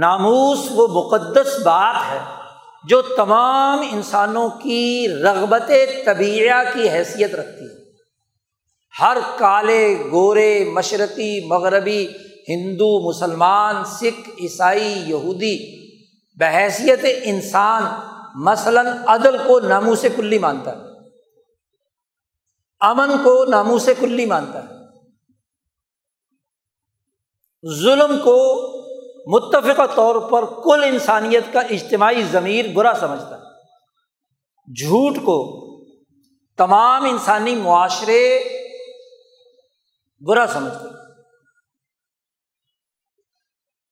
[0.00, 2.18] ناموس وہ مقدس بات ہے
[2.84, 5.70] جو تمام انسانوں کی رغبت
[6.06, 7.81] طبیعہ کی حیثیت رکھتی ہے۔
[9.00, 12.08] ہر کالے گورے مشرقی مغربی
[12.48, 15.82] ہندو مسلمان، سکھ، عیسائی، یہودی،
[16.34, 17.82] بحیثیت انسان
[18.34, 20.82] مثلاً عدل کو نامو سے کلی مانتا ہے۔
[22.80, 24.68] امن کو نامو سے کلی مانتا ہے۔
[27.82, 28.62] ظلم کو
[29.26, 33.42] متفقہ طور پر کل انسانیت کا اجتماعی ضمیر برا سمجھتا ہے۔
[34.82, 35.68] جھوٹ کو
[36.56, 38.38] تمام انسانی معاشرے
[40.26, 40.88] برا سمجھتے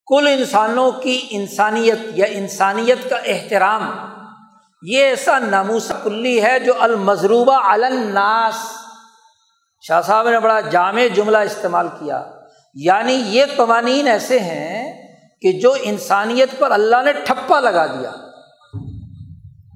[0.07, 3.91] کل انسانوں کی انسانیت یا انسانیت کا احترام،
[4.83, 8.55] یہ ایسا ناموس کلی ہے جو المضروبہ الناس۔
[9.87, 12.31] شاہ صاحب نے بڑا جامع جملہ استعمال کیا۔
[12.75, 15.09] یعنی یہ قوانین ایسے ہیں
[15.41, 18.13] کہ جو انسانیت پر اللہ نے ٹھپا لگا دیا۔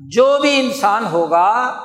[0.09, 1.81] جو بھی انسان ہوگا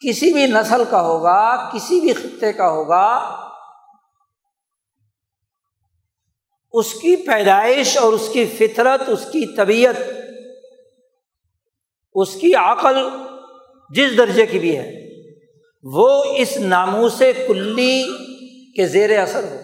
[0.00, 3.06] کسی بھی نسل کا ہوگا، کسی بھی خطے کا ہوگا،
[6.72, 9.94] اس کی پیدائش اور اس کی فطرت، اس کی طبیعت،
[12.14, 13.08] اس کی عقل
[13.90, 14.92] جس درجے کی بھی ہے،
[15.82, 18.02] وہ اس ناموس کلی
[18.76, 19.60] کے زیر اثر ہو۔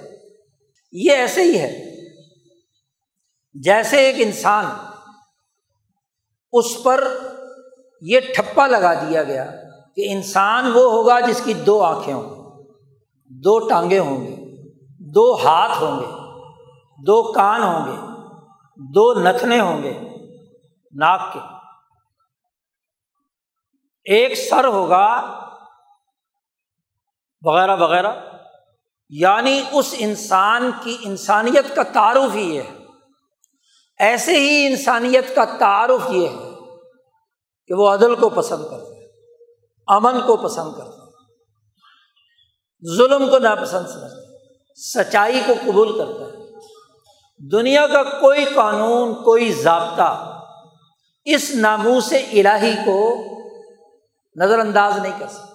[0.93, 1.97] یہ ایسے ہی ہے۔
[3.55, 4.65] جیسے ایک انسان،
[6.53, 7.19] اس پر
[8.01, 9.62] یہ ٹھپا لگا دیا گیا۔
[9.97, 12.63] کہ انسان وہ ہوگا جس کی دو آنکھیں ہوں گی،
[13.29, 14.37] دو ٹانگیں ہوں گے
[15.13, 16.07] دو ہاتھ ہوں گے،
[17.07, 17.97] دو کان ہوں گے،
[18.77, 20.01] دو نتنے ہوں گے،
[20.93, 21.39] ناک کے۔
[24.05, 25.39] ایک سر ہوگا
[27.43, 28.13] وغیرہ وغیرہ۔
[29.11, 32.77] یعنی اس انسان کی انسانیت کا تعارف ہی ہے۔
[33.99, 36.51] ایسے ہی انسانیت کا تعارف یہ ہے
[37.67, 38.92] کہ وہ عدل کو پسند کرتا ہے
[39.87, 41.03] امن کو پسند کرتا ہے
[42.97, 44.37] ظلم کو ناپسند سمجھتا ہے
[44.75, 46.43] سچائی کو قبول کرتا ہے
[47.53, 50.41] دنیا کا کوئی قانون، کوئی ضابطہ
[51.25, 53.25] اس نامو سے الہی کو
[54.37, 55.47] نظر انداز نہیں کر سکتا۔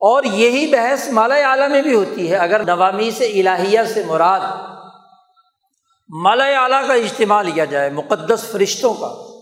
[0.00, 4.40] اور یہی بحث مالا اعلیٰ میں بھی ہوتی ہے۔ اگر نوامی سے الہیہ سے مراد
[6.08, 9.33] مالا اعلیٰ کا اجتماع لیا جائے، مقدس فرشتوں کا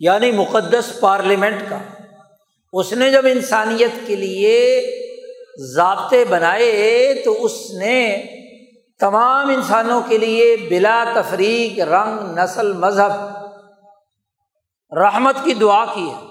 [0.00, 1.78] یعنی مقدس پارلیمنٹ کا،
[2.72, 4.86] اس نے جب انسانیت کے لیے
[5.74, 8.22] ضابطے بنائے تو اس نے
[9.00, 13.46] تمام انسانوں کے لیے بلا تفریق، رنگ، نسل، مذہب
[14.96, 16.26] رحمت کی دعا کی ہے۔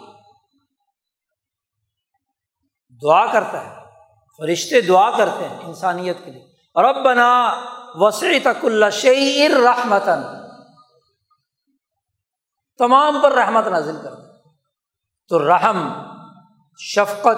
[3.04, 3.76] دعا کرتا ہے،
[4.38, 10.39] فرشتے دعا کرتے ہیں انسانیت کے لیے۔ اور اب بنا وسیع تک اللہ شعر رحمتن
[12.80, 14.28] تمام پر رحمت نازل کرتا
[15.28, 15.80] تو رحم،
[16.80, 17.38] شفقت،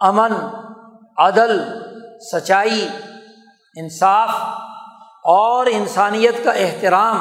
[0.00, 0.32] امن،
[1.16, 1.58] عدل،
[2.32, 2.88] سچائی،
[3.76, 4.30] انصاف
[5.24, 7.16] اور انسانیت کا احترام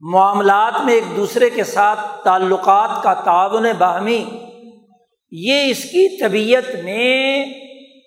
[0.00, 4.24] معاملات میں ایک دوسرے کے ساتھ تعلقات کا تعاون باہمی،
[5.30, 7.44] یہ اس کی طبیعت میں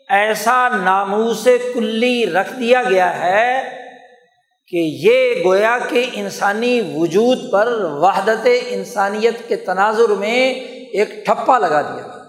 [0.09, 3.84] ایسا ناموس کلی رکھ دیا گیا ہے
[4.67, 11.81] کہ یہ گویا کہ انسانی وجود پر وحدت انسانیت کے تناظر میں ایک ٹھپا لگا
[11.81, 12.23] دیا گیا۔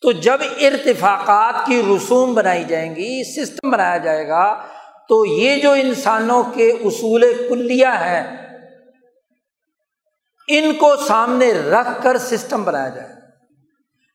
[0.00, 4.64] تو جب ارتفاقات کی رسوم بنائی جائیں گی سسٹم بنایا جائے گا،
[5.08, 8.36] تو یہ جو انسانوں کے اصول کلیہ ہیں،
[10.48, 13.08] ان کو سامنے رکھ کر سسٹم بنایا جائے۔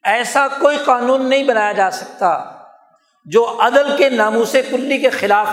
[0.04, 2.44] ایسا کوئی قانون نہیں بنایا جا سکتا
[3.26, 5.48] جو عدل کے ناموس کلی کے خلاف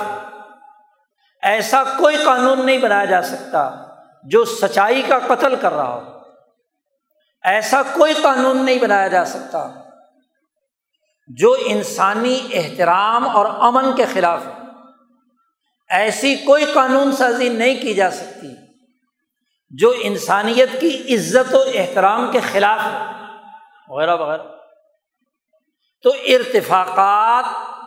[1.43, 3.71] ایسا کوئی قانون نہیں بنایا جا سکتا
[4.23, 6.19] جو سچائی کا قتل کر رہا ہو۔
[7.43, 9.71] ایسا کوئی قانون نہیں بنایا جا سکتا
[11.29, 14.53] جو انسانی احترام اور امن کے خلاف ہے
[15.89, 18.49] ایسی کوئی قانون سازی نہیں کی جا سکتی
[19.71, 23.25] جو انسانیت کی عزت و احترام کے خلاف ہے
[23.89, 24.43] وغیرہ وغیرہ۔
[26.03, 27.45] تو ارتفاقات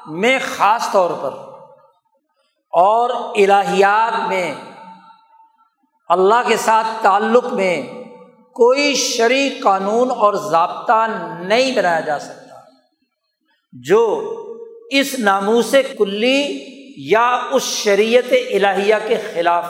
[0.08, 1.53] میں خاص طور پر
[2.74, 4.56] اور الہیات میں،
[6.10, 8.04] اللہ کے ساتھ تعلق میں
[8.54, 11.08] کوئی شرع قانون اور ضابطہ
[11.40, 12.60] نہیں بنایا جا سکتا۔
[13.74, 14.34] جو
[14.90, 16.66] اس ناموس کلی
[16.98, 19.66] یا اس شریعت الہیہ کے خلاف۔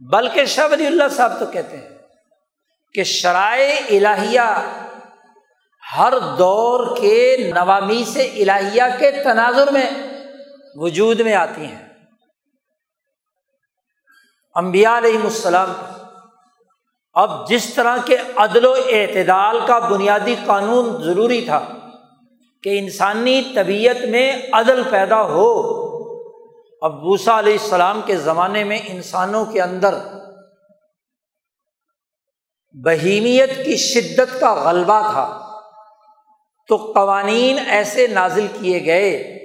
[0.00, 1.88] بلکہ شاہ ولی اللہ صاحب تو کہتے ہیں
[2.94, 4.72] کہ شرائع الہیہ
[5.98, 9.90] ہر دور کے نوامی سے الہیہ کے تناظر میں
[10.74, 11.88] وجود میں آتی ہیں۔
[14.56, 15.72] امبیا علیہ السلام،
[17.12, 21.60] اب جس طرح کے عدل و اعتدال کا بنیادی قانون ضروری تھا
[22.64, 25.48] کہ انسانی طبیعت میں عدل پیدا ہو،
[26.82, 29.94] اب بوسا علیہ السلام کے زمانے میں انسانوں کے اندر
[32.74, 35.26] بہیمیت کی شدت کا غلبہ تھا،
[36.68, 39.39] تو قوانین ایسے نازل کیے گئے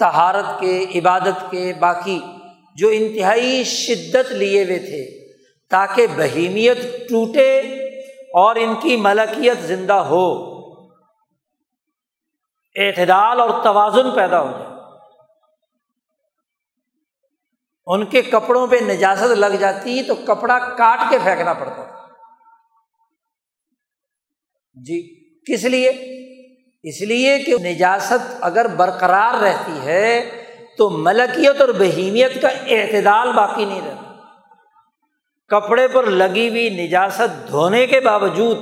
[0.00, 2.20] تہارت کے، عبادت کے باقی
[2.74, 5.32] جو انتہائی شدت لیے ہوئے تھے،
[5.68, 7.58] تاکہ بہیمیت ٹوٹے
[8.34, 10.50] اور ان کی ملکیت زندہ ہو۔
[12.76, 14.70] اعتدال اور توازن پیدا ہو جائے۔
[17.86, 22.06] ان کے کپڑوں پہ نجازت لگ جاتی تو کپڑا کاٹ کے پھینکنا پڑتا
[24.74, 25.00] جی
[25.40, 25.90] کس لیے؟
[26.82, 30.30] اس لیے کہ نجاست اگر برقرار رہتی ہے
[30.78, 34.10] تو ملکیت اور بہیمیت کا اعتدال باقی نہیں رہتا۔
[35.48, 38.58] کپڑے پر لگی ہوئی نجاست دھونے کے باوجود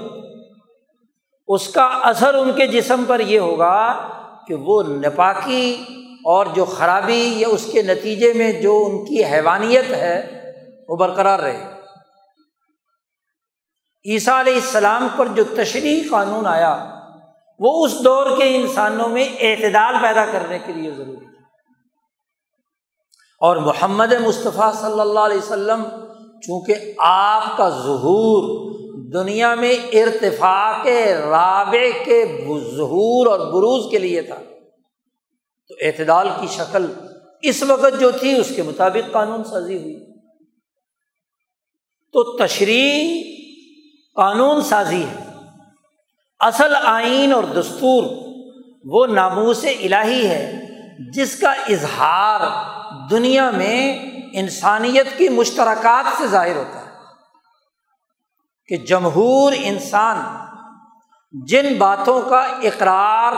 [1.48, 4.08] اس کا اثر ان کے جسم پر یہ ہوگا
[4.46, 5.84] کہ وہ نپاکی
[6.24, 10.42] اور جو خرابی یا اس کے نتیجے میں جو ان کی حیوانیت ہے
[10.88, 11.64] وہ برقرار رہے۔
[14.04, 16.97] عیسیٰ علیہ السلام پر جو تشریح قانون آیا
[17.58, 21.28] وہ اس دور کے انسانوں میں اعتدال پیدا کرنے کے لیے ضروری تھا۔
[23.40, 25.82] اور محمد مصطفیٰ صلی اللہ علیہ وسلم
[26.42, 28.68] چونکہ آپ کا ظہور
[29.12, 30.86] دنیا میں ارتفاق
[31.30, 32.46] رابع کے
[32.76, 34.36] ظہور اور بروز کے لیے تھا،
[35.68, 36.92] تو اعتدال کی شکل
[37.42, 40.04] اس وقت جو تھی، اس کے مطابق قانون سازی ہوئی۔
[42.12, 43.22] تو تشریح
[44.14, 45.27] قانون سازی ہے۔
[46.40, 48.04] اصل آئین اور دستور
[48.84, 50.66] وہ ناموس الہی ہے
[51.14, 52.40] جس کا اظہار
[53.10, 53.98] دنیا میں
[54.32, 56.86] انسانیت کی مشترکات سے ظاہر ہوتا ہے
[58.68, 60.22] کہ جمہور انسان
[61.46, 63.32] جن باتوں کا اقرار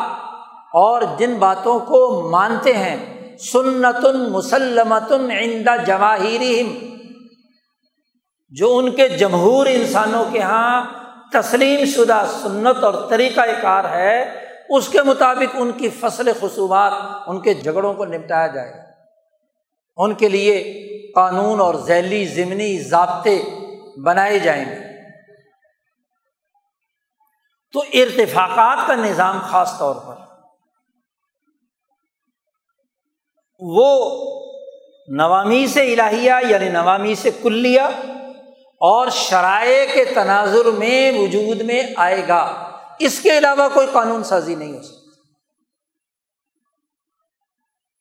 [0.74, 2.96] اور جن باتوں کو مانتے ہیں
[3.38, 6.42] سنت مسلمت عند جواہر
[8.52, 10.84] جو ان کے جمہور انسانوں کے یہاں
[11.32, 16.92] تسلیم شدہ سنت اور طریقہ کار ہے، اس کے مطابق ان کی فصل خصوبات
[17.26, 18.82] ان کے جھگڑوں کو نپٹایا جائے گا۔
[19.96, 23.42] ان کے لیے قانون اور ذیلی ضمنی ضابطے
[24.04, 24.78] بنائے جائیں گے۔
[27.72, 30.14] تو ارتفاقات کا نظام خاص طور پر،
[33.60, 34.20] وہ
[35.08, 37.90] نوامی سے الہیہ یعنی نوامی سے کلیا
[38.80, 44.54] اور شرائع کے تناظر میں وجود میں آئے گا۔ اس کے علاوہ کوئی قانون سازی
[44.54, 45.00] نہیں ہو سکتی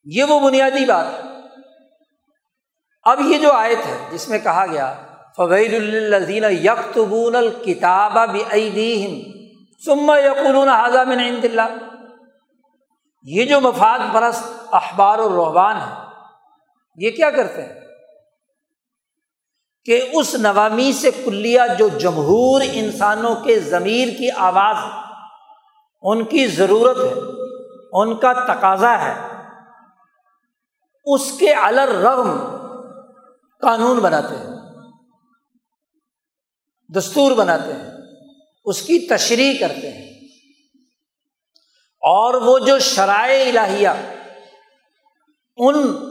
[0.04, 1.30] یہ وہ بنیادی بات ہے۔
[3.04, 4.94] اب یہ جو آیت ہے جس میں کہا گیا
[5.38, 8.36] فوید الزین یکتبون الکتاب
[10.24, 10.70] یقولون
[11.08, 11.78] من عند اللہ
[13.24, 15.96] یہ جو مفاد پرست اخبار الرحبان ہے
[16.96, 17.80] یہ کیا کرتے ہیں؟
[19.90, 24.76] کہ اس نوامی سے کلیا جو جمہور انسانوں کے ضمیر کی آواز
[26.02, 27.14] ان کی ضرورت ہے،
[27.92, 29.22] ان کا تقاضا ہے،
[31.06, 32.40] اس کے الر رغم
[33.62, 34.82] قانون بناتے ہیں،
[36.90, 37.92] دستور بناتے ہیں،
[38.66, 40.10] اس کی تشریح کرتے ہیں۔
[42.02, 43.90] اور وہ جو شرائع الہیہ،
[45.58, 46.09] ان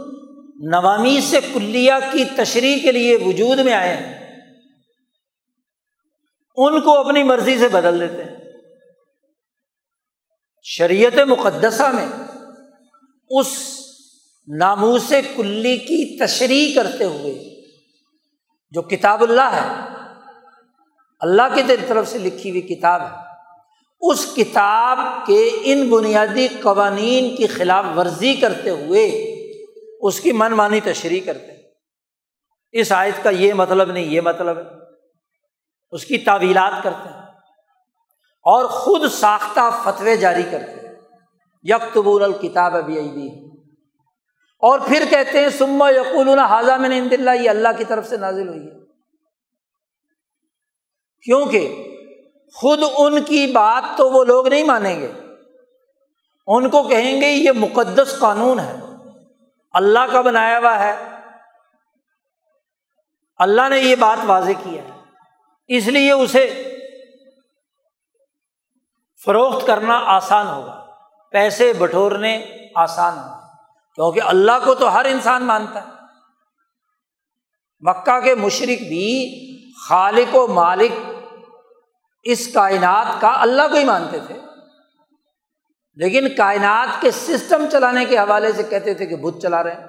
[0.59, 4.19] نوامی سے کلیا کی تشریح کے لیے وجود میں آئے ہیں۔
[6.57, 8.37] ان کو اپنی مرضی سے بدل دیتے ہیں۔
[10.63, 12.07] شریعت مقدسہ میں
[13.31, 13.47] اس
[14.59, 17.61] ناموس کلی کی تشریح کرتے ہوئے
[18.71, 19.95] جو کتاب اللہ ہے،
[21.21, 23.29] اللہ کی طرف سے لکھی ہوئی کتاب ہے،
[24.01, 29.28] اس کتاب کے ان بنیادی قوانین کی خلاف ورزی کرتے ہوئے
[30.01, 31.63] اس کی من مانی تشریح کرتے ہیں۔
[32.73, 34.63] اس آیت کا یہ مطلب نہیں، یہ مطلب ہے۔
[35.91, 37.19] اس کی تعویلات کرتے ہیں۔
[38.43, 40.89] اور خود ساختہ فتوے جاری کرتے
[41.63, 43.29] یکتبول الکتاب ابھی ابھی
[44.59, 48.17] اور پھر کہتے ہیں سما یقول حاضہ میں نے اللہ، یہ اللہ کی طرف سے
[48.17, 48.87] نازل ہوئی ہے۔
[51.25, 51.85] کیونکہ
[52.55, 55.13] خود ان کی بات تو وہ لوگ نہیں مانیں گے۔
[56.47, 58.88] ان کو کہیں گے، یہ مقدس قانون ہے۔
[59.73, 60.97] اللہ کا بنایا ہوا ہے۔
[63.37, 64.91] اللہ نے یہ بات واضح کیا ہے۔
[65.67, 66.75] اس لیے اسے
[69.25, 70.87] فروخت کرنا آسان ہوگا۔
[71.31, 73.57] پیسے بٹورنے آسان ہوگا
[73.95, 75.93] کیونکہ اللہ کو تو ہر انسان مانتا ہے۔
[77.81, 79.35] مکہ کے مشرق بھی
[79.89, 80.93] خالق و مالک
[82.23, 84.41] اس کائنات کا اللہ کو ہی مانتے تھے۔
[85.99, 89.87] لیکن کائنات کے سسٹم چلانے کے حوالے سے کہتے تھے کہ بت چلا رہے ہیں۔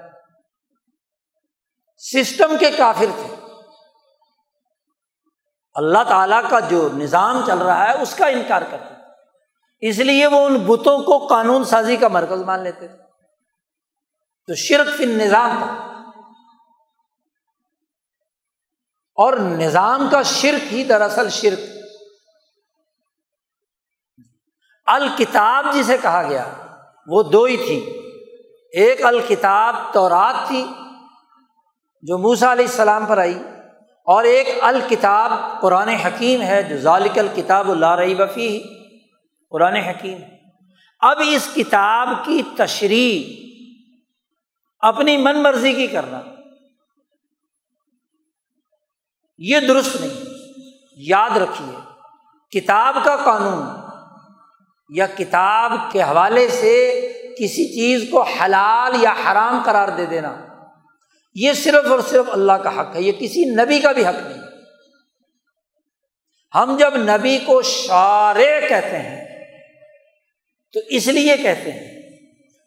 [1.97, 3.35] سسٹم کے کافر تھے۔
[5.73, 8.93] اللہ تعالیٰ کا جو نظام چل رہا ہے، اس کا انکار کرتے
[9.89, 12.97] اس لیے وہ ان بتوں کو قانون سازی کا مرکز مان لیتے تھے۔
[14.47, 15.99] تو شرک فی نظام کا
[19.15, 21.59] اور نظام کا شرک ہی دراصل شرک۔
[24.89, 26.45] الکتاب جسے کہا گیا،
[27.07, 27.79] وہ دو ہی تھی۔
[28.73, 30.65] ایک الکتاب تورات تھی،
[32.01, 33.37] جو موسا علیہ السلام پر آئی،
[34.07, 35.31] اور ایک الکتاب
[35.61, 38.61] قرآن حکیم ہے، جو ذالک الکتاب اللہ رہی وفی
[39.51, 40.17] قرآن حکیم۔
[40.99, 43.19] اب اس کتاب کی تشریح،
[44.79, 46.21] اپنی من مرضی کی کرنا۔
[49.37, 50.23] یہ درست نہیں،
[50.97, 51.75] یاد رکھیے،
[52.51, 53.78] کتاب کا قانون
[54.89, 56.75] یا کتاب کے حوالے سے
[57.39, 60.35] کسی چیز کو حلال یا حرام قرار دے دینا۔
[61.35, 64.41] یہ صرف اور صرف اللہ کا حق ہے، یہ کسی نبی کا بھی حق نہیں۔
[66.55, 69.45] ہم جب نبی کو شارے کہتے ہیں،
[70.73, 72.01] تو اس لیے کہتے ہیں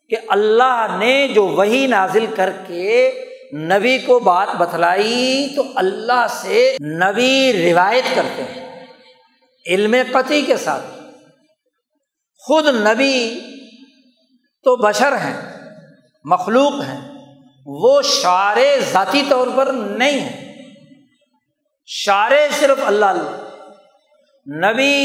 [0.09, 6.77] کہ اللہ نے جو وہی نازل کر کے نبی کو بات بتلائی، تو اللہ سے
[6.81, 8.87] نبی روایت کرتے ہیں،
[9.67, 11.02] علم قطعی کے ساتھ۔
[12.45, 13.41] خود نبی
[14.65, 15.37] تو بشر ہیں،
[16.25, 17.01] مخلوق ہیں،
[17.67, 18.59] وہ شعر
[18.93, 20.51] ذاتی طور پر نہیں ہے
[21.89, 23.37] شعر صرف اللہ اللہ،
[24.47, 24.97] نبی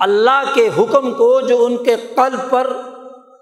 [0.00, 2.72] اللہ کے حکم کو جو ان کے قلب پر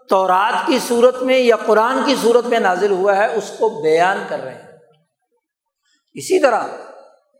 [0.08, 4.24] تورات کی صورت میں یا قرآن کی صورت میں نازل ہوا ہے، اس کو بیان
[4.28, 4.62] کر رہے ہیں۔
[6.16, 6.66] اسی طرح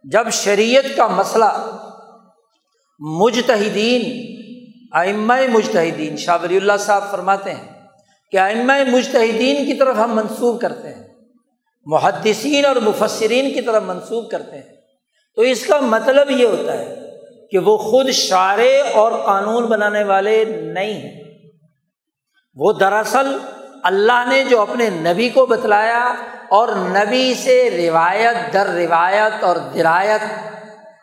[0.05, 1.53] جب شریعت کا مسئلہ،
[3.01, 4.03] مجتہدین
[4.97, 7.87] آئمہ مجتہدین، شاہ ولی اللہ صاحب فرماتے ہیں
[8.33, 11.03] کہ آئمہ مجتہدین کی طرف ہم منسوخ کرتے ہیں،
[11.87, 14.77] محدثین اور مفسرین کی طرف منسوخ کرتے ہیں۔
[15.37, 16.95] تو اس کا مطلب یہ ہوتا ہے
[17.51, 18.59] کہ وہ خود شاعر
[18.95, 21.23] اور قانون بنانے والے نہیں ہیں۔
[22.55, 23.39] وہ دراصل
[23.83, 26.15] اللہ نے جو اپنے نبی کو بتلایا
[26.49, 30.21] اور نبی سے روایت در روایت اور درایت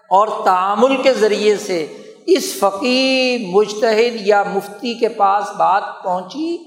[0.10, 1.86] اور تعامل کے ذریعے سے
[2.28, 6.57] اس فقی مشتحد یا مفتی کے پاس بات پہنچی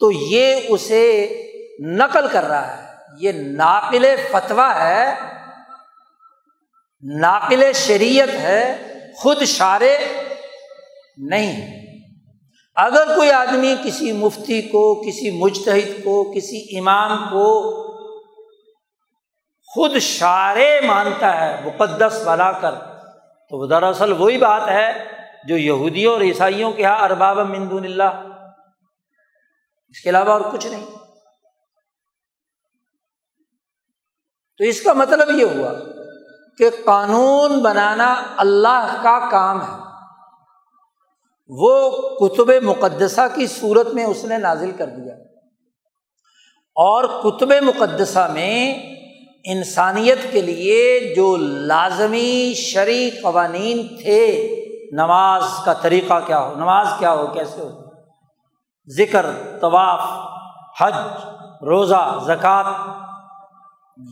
[0.00, 1.28] تو یہ اسے
[1.80, 2.86] نقل کر رہا ہے۔
[3.20, 5.14] یہ ناقل فتویٰ ہے،
[7.20, 8.82] ناقل شریعت ہے،
[9.16, 9.98] خود شارے
[11.16, 11.84] نہیں۔
[12.76, 17.70] اگر کوئی آدمی کسی مفتی کو، کسی مجتہد کو، کسی امام کو
[19.74, 22.93] خود شارے مانتا ہے، مقدس بنا کر
[23.50, 25.10] تو وہ دراصل وہی بات ہے
[25.48, 28.28] جو یہودیوں اور عیسائیوں کے یہاں ارباب مندون اللہ۔
[29.88, 30.86] اس کے علاوہ اور کچھ نہیں۔
[34.58, 35.72] تو اس کا مطلب یہ ہوا
[36.58, 39.84] کہ قانون بنانا اللہ کا کام ہے۔
[41.46, 45.14] وہ کتب مقدسہ کی صورت میں اس نے نازل کر دیا۔
[46.74, 48.78] اور کتب مقدسہ میں
[49.44, 54.50] انسانیت کے لیے جو لازمی شرعی قوانین تھے،
[54.92, 57.82] نماز کا طریقہ کیا ہو؟ نماز کیا ہو؟ کیسے ہو؟
[58.96, 59.26] ذکر،
[59.60, 60.00] طواف،
[60.80, 60.94] حج،
[61.62, 62.72] روزہ، زکوٰۃ،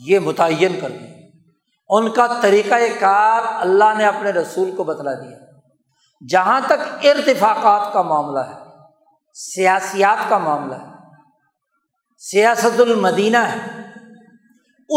[0.07, 1.11] یہ متعین کر دیا۔
[1.89, 5.39] ان کا طریقۂ کار اللہ نے اپنے رسول کو بتلا دیا۔
[6.29, 8.61] جہاں تک ارتفاقات کا معاملہ ہے،
[9.35, 10.87] سیاسیات کا معاملہ ہے،
[12.19, 13.82] سیاست المدینہ ہے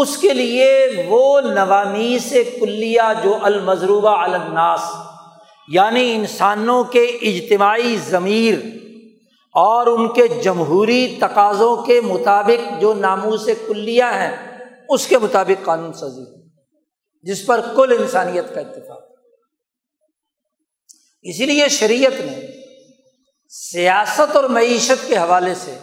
[0.00, 4.80] اس کے لیے وہ نوامی سے کلیا جو المضروبہ الناس
[5.68, 8.54] یعنی انسانوں کے اجتماعی ضمیر
[9.52, 15.64] اور ان کے جمہوری تقاضوں کے مطابق جو ناموں سے کلیا ہیں، اس کے مطابق
[15.64, 16.48] قانون سازی،
[17.22, 19.02] جس پر کل انسانیت کا اتفاق۔
[21.22, 22.46] اسی لیے شریعت نے
[23.48, 25.78] سیاست اور معیشت کے حوالے سے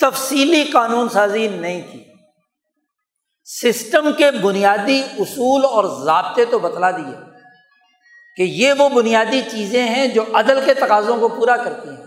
[0.00, 2.07] تفصیلی قانون سازی نہیں کی۔
[3.48, 7.16] سسٹم کے بنیادی اصول اور ضابطے تو بتلا دیے
[8.36, 12.04] کہ یہ وہ بنیادی چیزیں ہیں جو عدل کے تقاضوں کو پورا کرتی ہیں۔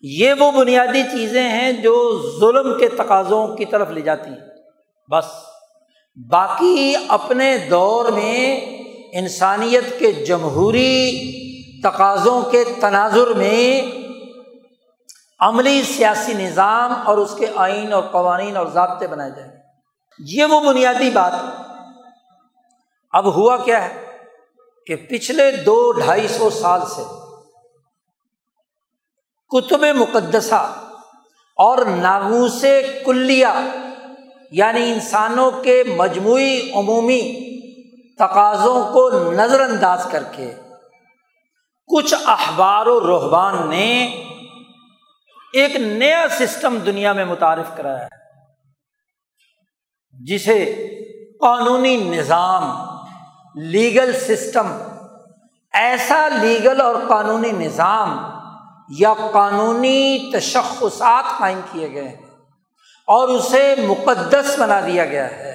[0.00, 4.48] یہ وہ بنیادی چیزیں ہیں جو ظلم کے تقاضوں کی طرف لے جاتی ہیں۔
[5.10, 5.24] بس۔
[6.30, 8.60] باقی اپنے دور میں
[9.12, 11.12] انسانیت کے جمہوری
[11.82, 13.82] تقاضوں کے تناظر میں
[15.40, 19.63] عملی سیاسی نظام اور اس کے آئین اور قوانین اور ضابطے بنائے جائیں۔
[20.18, 21.32] یہ وہ بنیادی بات
[23.12, 24.06] اب ہوا کیا ہے
[24.86, 27.02] کہ پچھلے دو ڈھائی سو سال سے
[29.48, 30.76] کتب مقدسہ
[31.56, 32.64] اور ناگوس
[33.04, 33.60] کلیا
[34.50, 37.20] یعنی انسانوں کے مجموعی عمومی
[38.18, 40.54] تقاضوں کو نظر انداز کر کے
[41.86, 44.04] کچھ اخبار و رحبان نے
[45.52, 48.23] ایک نیا سسٹم دنیا میں متعارف کرایا ہے۔
[50.20, 50.64] جسے
[51.40, 52.64] قانونی نظام،
[53.54, 54.72] لیگل سسٹم،
[55.74, 58.16] ایسا لیگل اور قانونی نظام
[58.98, 62.22] یا قانونی تشخصات قائم کیے گئے ہیں
[63.08, 65.52] اور اسے مقدس بنا دیا گیا ہے،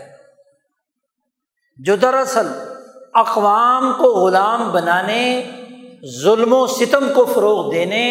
[1.80, 2.48] جو دراصل
[3.14, 5.24] اقوام کو غلام بنانے،
[6.22, 8.06] ظلم و ستم کو فروغ دینے،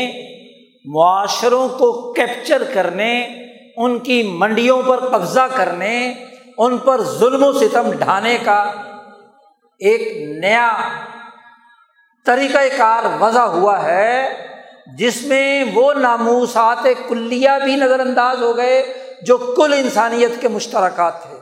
[0.85, 3.13] معاشروں کو کیپچر کرنے،
[3.77, 5.95] ان کی منڈیوں پر قبضہ کرنے
[6.59, 8.73] ان پر ظلم و ستم ڈھانے کا
[9.79, 10.77] ایک نیا
[12.27, 14.29] طریقۂ کار وضع ہوا ہے،
[14.99, 18.93] جس میں وہ ناموسات کلیہ بھی نظر انداز ہو گئے
[19.23, 21.37] جو کل انسانیت کے مشترکات تھے۔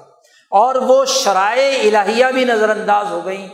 [0.50, 3.48] اور وہ شرائع الہیہ بھی نظر انداز ہو گئیں۔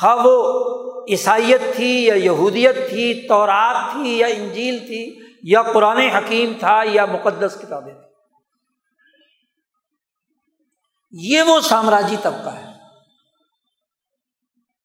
[0.00, 0.62] خواہ وہ
[1.08, 7.06] عیسائیت تھی یا یہودیت تھی، تورات تھی یا انجیل تھی، یا قرآن حکیم تھا یا
[7.06, 8.05] مقدس کتابیں تھیں۔
[11.10, 12.70] یہ وہ سامراجی طبقہ ہے۔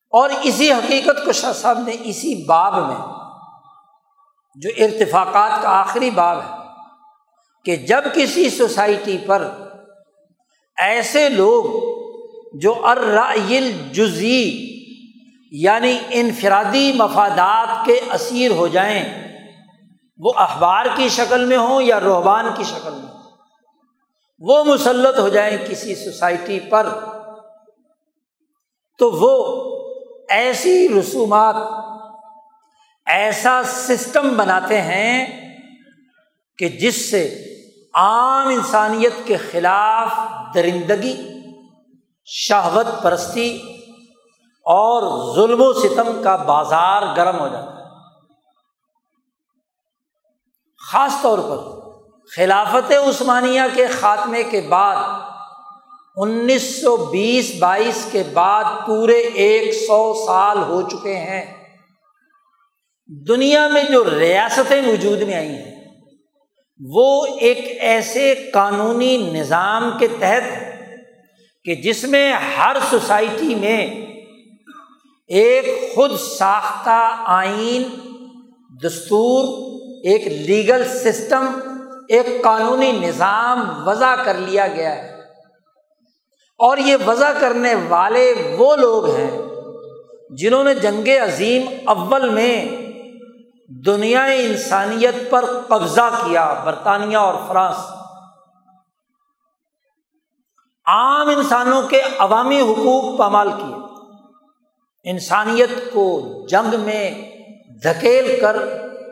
[0.10, 3.14] اور اسی حقیقت کو شاہ صاحب نے اسی باب میں،
[4.56, 6.56] جو ارتفاقات کا آخری باب ہے،
[7.66, 9.50] کہ جب کسی سوسائٹی پر
[10.78, 11.64] ایسے لوگ
[12.60, 14.68] جو ارائل جزی
[15.52, 19.32] یعنی انفرادی مفادات کے اسیر ہو جائیں،
[20.18, 23.21] وہ اخبار کی شکل میں ہوں یا روحبان کی شکل میں
[24.42, 26.88] وہ مسلط ہو جائیں کسی سوسائٹی پر،
[28.98, 29.34] تو وہ
[30.30, 31.56] ایسی رسومات،
[33.06, 35.26] ایسا سسٹم بناتے ہیں
[36.58, 37.44] کہ جس سے
[37.94, 40.10] عام انسانیت کے خلاف
[40.54, 41.42] درندگی،
[42.26, 43.62] شہوت پرستی
[44.66, 47.84] اور ظلم و ستم کا بازار گرم ہو جاتا ہے۔
[50.92, 51.81] خاص طور پر
[52.30, 54.96] خلافت عثمانیہ کے خاتمے کے بعد،
[56.16, 61.46] انیس سو بیس بائیس کے بعد پورے ایک سو سال ہو چکے ہیں۔
[63.28, 65.86] دنیا میں جو ریاستیں وجود میں آئی ہیں،
[66.80, 70.44] وہ ایک ایسے قانونی نظام کے تحت
[71.66, 73.80] کہ جس میں ہر سوسائٹی میں
[75.30, 77.84] ایک خود ساختہ آئین،
[78.84, 79.44] دستور،
[80.04, 81.46] ایک لیگل سسٹم
[82.12, 85.22] ایک قانونی نظام وضع کر لیا گیا ہے۔
[86.58, 89.42] اور یہ وضع کرنے والے وہ لوگ ہیں
[90.30, 92.68] جنہوں نے جنگ عظیم اول میں
[93.86, 97.78] دنیا انسانیت پر قبضہ کیا، برطانیہ اور فرانس۔
[100.86, 103.76] عام انسانوں کے عوامی حقوق پامال کیے۔
[105.12, 107.32] انسانیت کو جنگ میں
[107.84, 108.58] دھکیل کر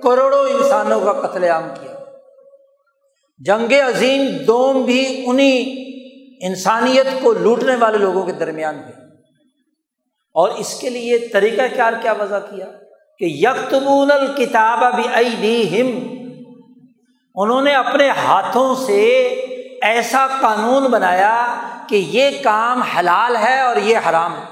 [0.03, 1.98] کروڑوں انسانوں کا قتل عام کیا۔
[3.39, 5.75] جنگ عظیم دوم بھی انہیں
[6.47, 8.93] انسانیت کو لوٹنے والے لوگوں کے درمیان بھی
[10.33, 12.65] اور اس کے لیے طریقہ کار کیا وضع کیا؟
[13.19, 14.83] کہ یکتبون الکتاب
[15.39, 15.81] بھی
[17.35, 19.07] انہوں نے اپنے ہاتھوں سے
[19.81, 21.55] ایسا قانون بنایا
[21.89, 24.43] کہ یہ کام حلال ہے اور یہ حرام ہے۔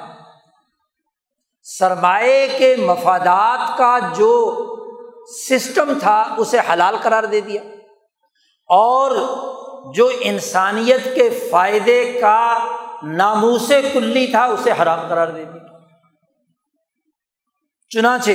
[1.64, 4.64] سرمایہ کے مفادات کا جو
[5.50, 7.62] سسٹم تھا، اسے حلال قرار دے دیا۔
[8.68, 9.12] اور
[9.94, 12.58] جو انسانیت کے فائدے کا
[13.04, 15.80] ناموس کلی تھا، اسے حرام قرار دے دیا
[17.90, 18.32] چنانچہ،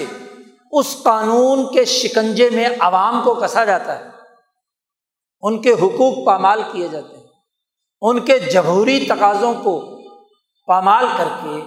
[0.73, 4.09] اس قانون کے شکنجے میں عوام کو کسا جاتا ہے۔
[5.41, 7.27] ان کے حقوق پامال کیے جاتے ہیں۔
[8.01, 10.03] ان کے جمہوری تقاضوں کو
[10.67, 11.65] پامال کر کے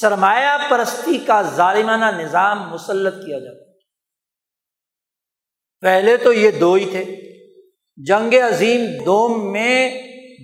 [0.00, 3.72] سرمایہ پرستی کا ظالمانہ نظام مسلط کیا جاتا
[5.80, 7.25] پہلے تو یہ دو ہی تھے۔
[7.96, 10.02] جنگ عظیم دوم میں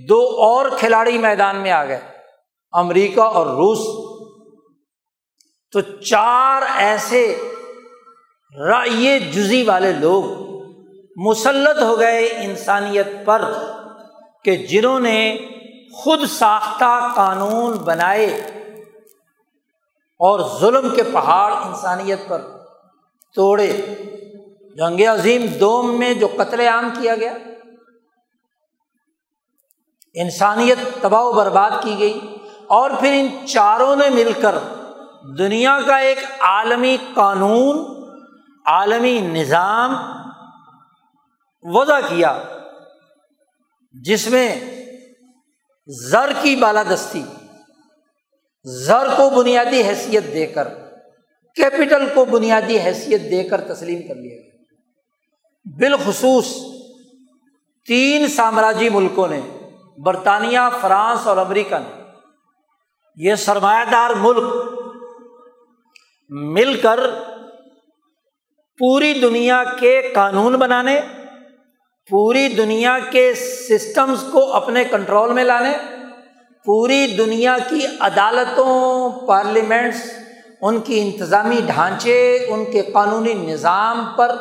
[0.08, 2.00] دو اور کھلاڑی میدان میں آ گئے،
[2.72, 4.12] امریکہ اور روس۔
[5.72, 7.36] تو چار ایسے
[8.66, 10.24] رائے جزی والے لوگ
[11.16, 13.52] مسلط ہو گئے انسانیت پر
[14.44, 15.38] کہ جنہوں نے
[15.94, 18.26] خود ساختہ قانون بنائے
[20.18, 22.40] اور ظلم کے پہاڑ انسانیت پر
[23.34, 23.72] توڑے۔
[24.76, 27.32] جنگ عظیم دوم میں جو قتل عام کیا گیا،
[30.14, 32.18] انسانیت تباہ و برباد کی گئی،
[32.70, 34.54] اور پھر ان چاروں نے مل کر
[35.38, 37.84] دنیا کا ایک عالمی قانون،
[38.66, 39.94] عالمی نظام
[41.64, 42.32] وضع کیا،
[43.94, 44.48] جس میں
[45.88, 47.22] زر کی بالادستی،
[48.66, 50.68] زر کو بنیادی حیثیت دے کر،
[51.56, 54.50] کیپٹل کو بنیادی حیثیت دے کر تسلیم کر لیا گیا۔
[55.66, 56.46] بالخصوص
[57.88, 59.40] تین سامراجی ملکوں نے،
[59.98, 62.02] برطانیہ، فرانس اور امریکہ نے،
[63.18, 64.52] یہ سرمایہ دار ملک
[66.30, 67.00] مل کر
[68.80, 71.00] پوری دنیا کے قانون بنانے،
[72.10, 75.72] پوری دنیا کے سسٹمس کو اپنے کنٹرول میں لانے،
[76.66, 80.02] پوری دنیا کی عدالتوں پارلیمنٹس
[80.60, 84.36] ان کی انتظامی ڈھانچے، ان کے قانونی نظام پر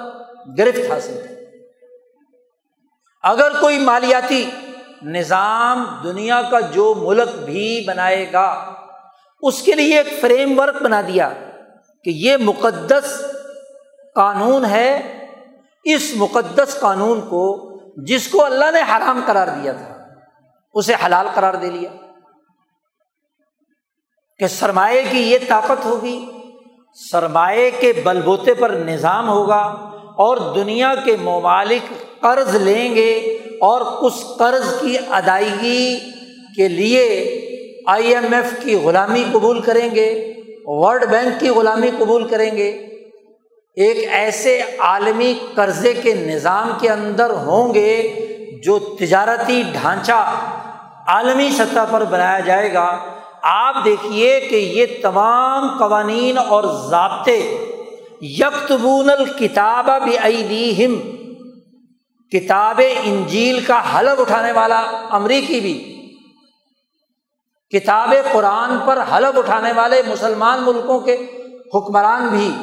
[0.57, 1.35] گرفت حاصل ہے
[3.23, 4.49] اگر کوئی مالیاتی
[5.03, 8.75] نظام دنیا کا جو ملک بھی بنائے گا،
[9.41, 11.29] اس کے لیے ایک فریم ورک بنا دیا
[12.03, 13.21] کہ یہ مقدس
[14.15, 15.23] قانون ہے،
[15.83, 20.07] اس مقدس قانون کو جس کو اللہ نے حرام قرار دیا تھا،
[20.73, 21.89] اسے حلال قرار دے لیا۔
[24.39, 26.31] کہ سرمایہ کی یہ طاقت ہوگی
[27.11, 33.81] سرمایہ کے بل بوتے پر نظام ہوگا اور دنیا کے ممالک قرض لیں گے اور
[33.81, 35.99] اس قرض کی ادائیگی
[36.55, 37.05] کے لیے
[37.87, 40.33] آئی ایم ایف کی غلامی قبول کریں گے،
[40.65, 42.69] ورلڈ بینک کی غلامی قبول کریں گے۔
[43.75, 48.13] ایک ایسے عالمی قرضے کے نظام کے اندر ہوں گے
[48.63, 50.35] جو تجارتی ڈھانچہ
[51.07, 52.97] عالمی سطح پر بنایا جائے گا۔
[53.41, 57.57] آپ دیکھیے کہ یہ تمام قوانین اور ضابطے
[58.21, 60.87] یکتبون الکتاب بھی
[62.31, 64.79] کتاب انجیل کا حلف اٹھانے والا
[65.11, 65.87] امریکی بھی،
[67.69, 71.17] کتاب قرآن پر حلف اٹھانے والے مسلمان ملکوں کے
[71.75, 72.55] حکمران بھی۔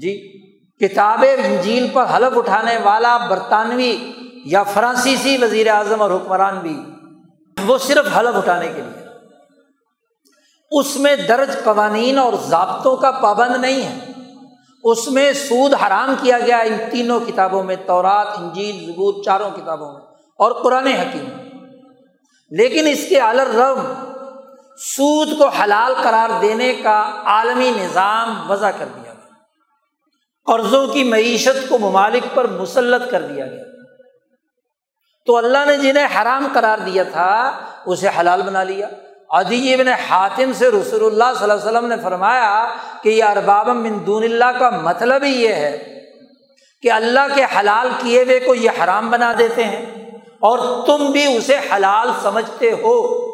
[0.00, 0.42] جی
[0.76, 4.12] کتاب انجیل پر حلف اٹھانے والا برطانوی
[4.44, 6.82] یا فرانسیسی وزیر اعظم اور حکمران بھی۔
[7.66, 9.06] وہ صرف حلف اٹھانے کے لیے۔
[10.70, 14.15] اس میں درج قوانین اور ضابطوں کا پابند نہیں ہے۔
[14.90, 19.92] اس میں سود حرام کیا گیا ان تینوں کتابوں میں، تورات، انجیل، زبور، چاروں کتابوں
[19.92, 20.00] میں
[20.38, 21.24] اور قرآن حکیم
[22.50, 23.78] لیکن اس کے الر رب
[24.78, 29.32] سود کو حلال قرار دینے کا عالمی نظام وضع کر دیا گیا۔
[30.46, 33.64] قرضوں کی معیشت کو ممالک پر مسلط کر دیا گیا۔
[35.26, 38.88] تو اللہ نے جنہیں حرام قرار دیا تھا، اسے حلال بنا لیا۔
[39.28, 43.68] ادی ابن حاتم سے رسول اللہ صلی اللہ علیہ وسلم نے فرمایا کہ یہ ارباب
[43.68, 46.00] من دون اللہ کا مطلب ہی یہ ہے
[46.82, 49.86] کہ اللہ کے حلال کیے ہوئے کو یہ حرام بنا دیتے ہیں
[50.22, 53.26] اور تم بھی اسے حلال سمجھتے ہو۔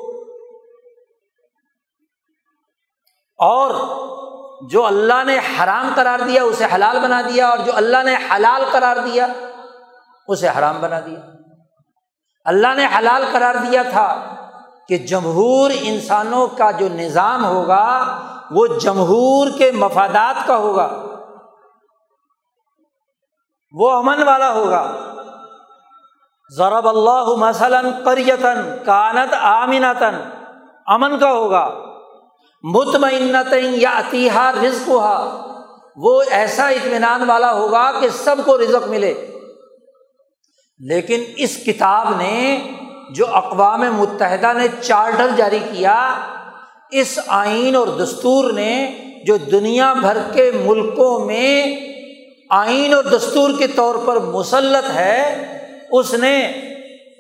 [3.39, 3.71] اور
[4.71, 8.65] جو اللہ نے حرام قرار دیا اسے حلال بنا دیا اور جو اللہ نے حلال
[8.73, 9.27] قرار دیا
[10.29, 11.21] اسے حرام بنا دیا۔
[12.45, 14.35] اللہ نے حلال قرار دیا تھا۔
[14.89, 18.19] کہ جمہور انسانوں کا جو نظام ہوگا
[18.51, 21.03] وہ جمہور کے مفادات کا ہوگا۔
[23.73, 24.97] وہ امن والا ہوگا۔
[26.57, 30.21] ضرب اللہ مثلاً قریتن کانت آمنتن
[30.87, 31.75] امن کا ہوگا۔
[32.63, 34.91] مطمئنت یا عطیہ رزق
[35.97, 39.29] وہ ایسا اطمینان والا ہوگا کہ سب کو رزق ملے۔
[40.79, 42.69] لیکن اس کتاب نے
[43.15, 45.97] جو اقوام متحدہ نے چارٹر جاری کیا،
[46.91, 48.73] اس آئین اور دستور نے
[49.27, 51.77] جو دنیا بھر کے ملکوں میں
[52.51, 55.21] آئین اور دستور کے طور پر مسلط ہے،
[55.91, 56.37] اس نے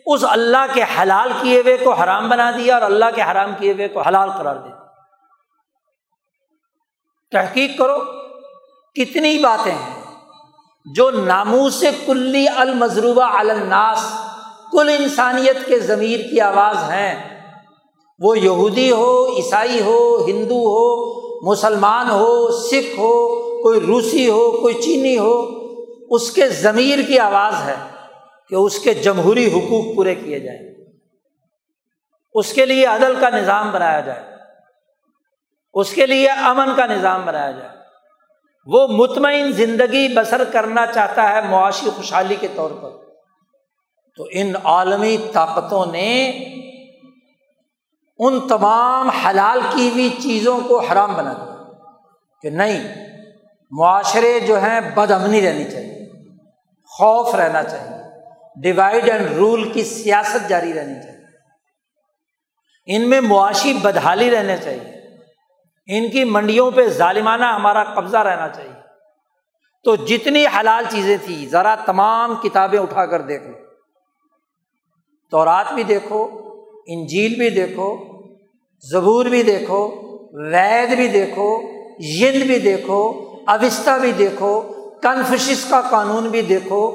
[0.07, 3.72] اس اللہ کے حلال کیے ہوئے کو حرام بنا دیا اور اللہ کے حرام کیے
[3.72, 4.76] ہوئے کو حلال قرار دیا۔
[7.32, 7.99] تحقیق کرو،
[8.97, 10.01] کتنی باتیں ہیں
[10.86, 14.05] جو ناموس کلی المضروبہ الناس
[14.73, 17.33] کل انسانیت کے ضمیر کی آواز ہیں۔
[18.18, 24.75] وہ یہودی ہو، عیسائی ہو، ہندو ہو، مسلمان ہو، سکھ ہو، کوئی روسی ہو، کوئی
[24.75, 25.62] چینی ہو،
[26.11, 27.75] اس کے ضمیر کی آواز ہے
[28.49, 30.75] کہ اس کے جمہوری حقوق پورے کیے جائیں۔
[32.35, 34.23] اس کے لیے عدل کا نظام بنایا جائے۔
[35.75, 37.68] اس کے لیے امن کا نظام بنایا جائے۔
[38.66, 43.02] وہ مطمئن زندگی بسر کرنا چاہتا ہے معاشی خوشحالی کے طور پر۔
[44.17, 46.31] تو ان عالمی طاقتوں نے
[48.19, 51.73] ان تمام حلال کی ہوئی چیزوں کو حرام بنا دیا
[52.43, 53.07] کہ نہیں،
[53.71, 56.09] معاشرے جو ہیں بد امنی رہنی چاہیے،
[56.85, 58.03] خوف رہنا چاہیے
[58.61, 61.13] ڈیوائڈ اینڈ رول کی سیاست جاری رہنی چاہیے۔
[62.87, 65.19] ان میں معاشی بدحالی رہنا چاہیے۔
[65.87, 68.81] ان کی منڈیوں پہ ظالمانہ ہمارا قبضہ رہنا چاہیے۔
[69.85, 73.62] تو جتنی حلال چیزیں تھیں، ذرا تمام کتابیں اٹھا کر دیکھ لو۔
[75.33, 76.28] تو رات بھی دیکھو،
[76.87, 77.97] انجیل بھی دیکھو،
[78.91, 79.91] زبور بھی دیکھو،
[80.53, 81.61] وید بھی دیکھو
[81.99, 83.12] یند بھی دیکھو
[83.47, 84.61] اوستا بھی دیکھو
[85.03, 86.91] کنفشس کا قانون بھی دیکھو۔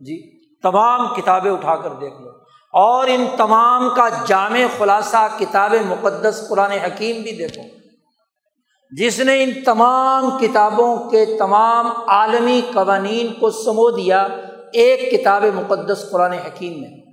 [0.00, 2.28] جی تمام کتابیں اٹھا کر دیکھ لو۔
[2.72, 7.62] اور ان تمام کا جامع خلاصہ کتاب مقدس قرآن حکیم بھی دیکھو۔
[8.90, 14.26] جس نے ان تمام کتابوں کے تمام عالمی قوانین کو سمو دیا،
[14.72, 17.03] ایک کتاب مقدس قرآن حکیم میں۔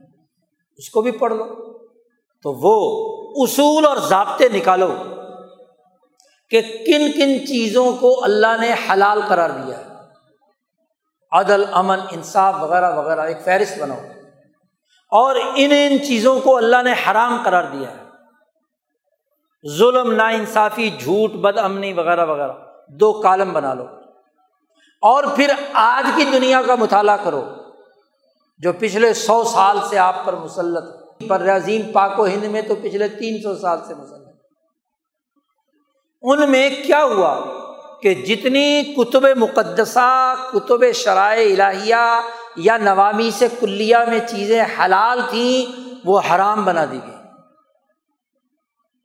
[0.77, 1.45] اس کو بھی پڑھ لو۔
[2.43, 3.07] تو وہ
[3.43, 4.95] اصول اور ضابطے نکالو
[6.49, 9.87] کہ کن کن چیزوں کو اللہ نے حلال قرار دیا ہے۔
[11.31, 13.99] عدل، امن، انصاف وغیرہ وغیرہ، ایک فہرست بناؤ۔
[15.09, 18.03] اور ان ان چیزوں کو اللہ نے حرام قرار دیا ہے۔
[19.77, 22.51] ظلم نا انصافی جھوٹ، بد امنی وغیرہ وغیرہ،
[22.87, 23.83] دو کالم بنا لو۔
[25.01, 27.43] اور پھر آج کی دنیا کا مطالعہ کرو۔
[28.61, 30.83] جو پچھلے سو سال سے آپ پر مسلط
[31.27, 34.27] پر عظیم پاک و ہند میں تو پچھلے تین سو سال سے مسلط
[36.21, 37.39] ان میں کیا ہوا
[38.01, 42.21] کہ جتنی کتب مقدسہ، کتب شرائع الہیہ
[42.55, 47.15] یا نوامی سے کلیہ میں چیزیں حلال تھیں، وہ حرام بنا دی گئی۔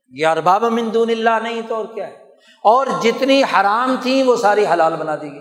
[0.09, 2.13] یہ ارباب مندون اللہ نہیں تو اور کیا ہے؟
[2.63, 5.41] اور جتنی حرام تھیں، وہ ساری حلال بنا دی گئی۔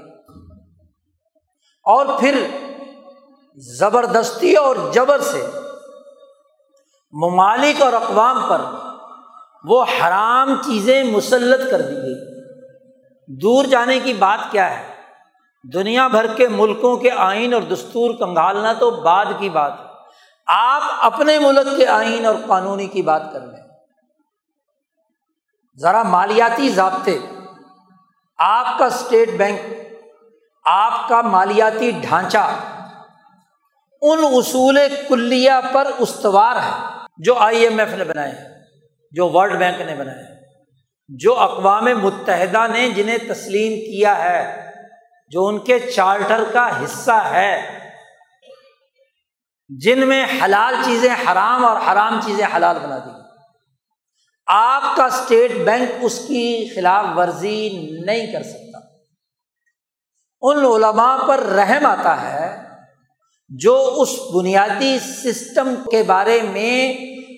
[1.84, 2.48] اور پھر
[3.58, 5.50] زبردستی اور جبر سے
[7.12, 8.62] ممالک اور اقوام پر
[9.64, 12.42] وہ حرام چیزیں مسلط کر دی گئی۔
[13.28, 14.94] دور جانے کی بات کیا ہے؟
[15.74, 19.86] دنیا بھر کے ملکوں کے آئین اور دستور کنگالنا تو بعد کی بات ہے۔
[20.48, 23.68] آپ اپنے ملک کے آئین اور قانونی کی بات کر لیں۔
[25.78, 27.20] ذرا مالیاتی ضابطے۔
[28.38, 29.60] آپ کا اسٹیٹ بینک،
[30.66, 32.48] آپ کا مالیاتی ڈھانچہ۔
[34.12, 38.34] ان اصول کلیہ پر استوار ہے جو آئی ایم ایف نے بنائے،
[39.12, 40.36] جو ورلڈ بینک نے بنائے۔
[41.08, 44.72] جو اقوام متحدہ نے جنہیں تسلیم کیا ہے،
[45.30, 47.80] جو ان کے چارٹر کا حصہ ہے،
[49.70, 53.10] جن میں حلال چیزیں حرام اور حرام چیزیں حلال بنا دی۔
[54.48, 57.70] آپ کا اسٹیٹ بینک اس کی خلاف ورزی
[58.06, 58.80] نہیں کر سکتا۔
[60.42, 62.75] ان علماء پر رحم آتا ہے
[63.50, 66.94] جو اس بنیادی سسٹم کے بارے میں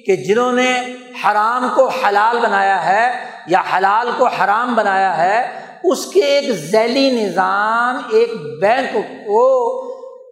[0.06, 0.82] کہ جنہوں نے
[1.26, 7.12] حرام کو حلال بنایا ہے یا حلال کو حرام بنایا ہے، اس کے ایک ذیلی
[7.12, 8.32] نظام، ایک
[8.62, 8.94] بینک
[9.28, 9.84] کو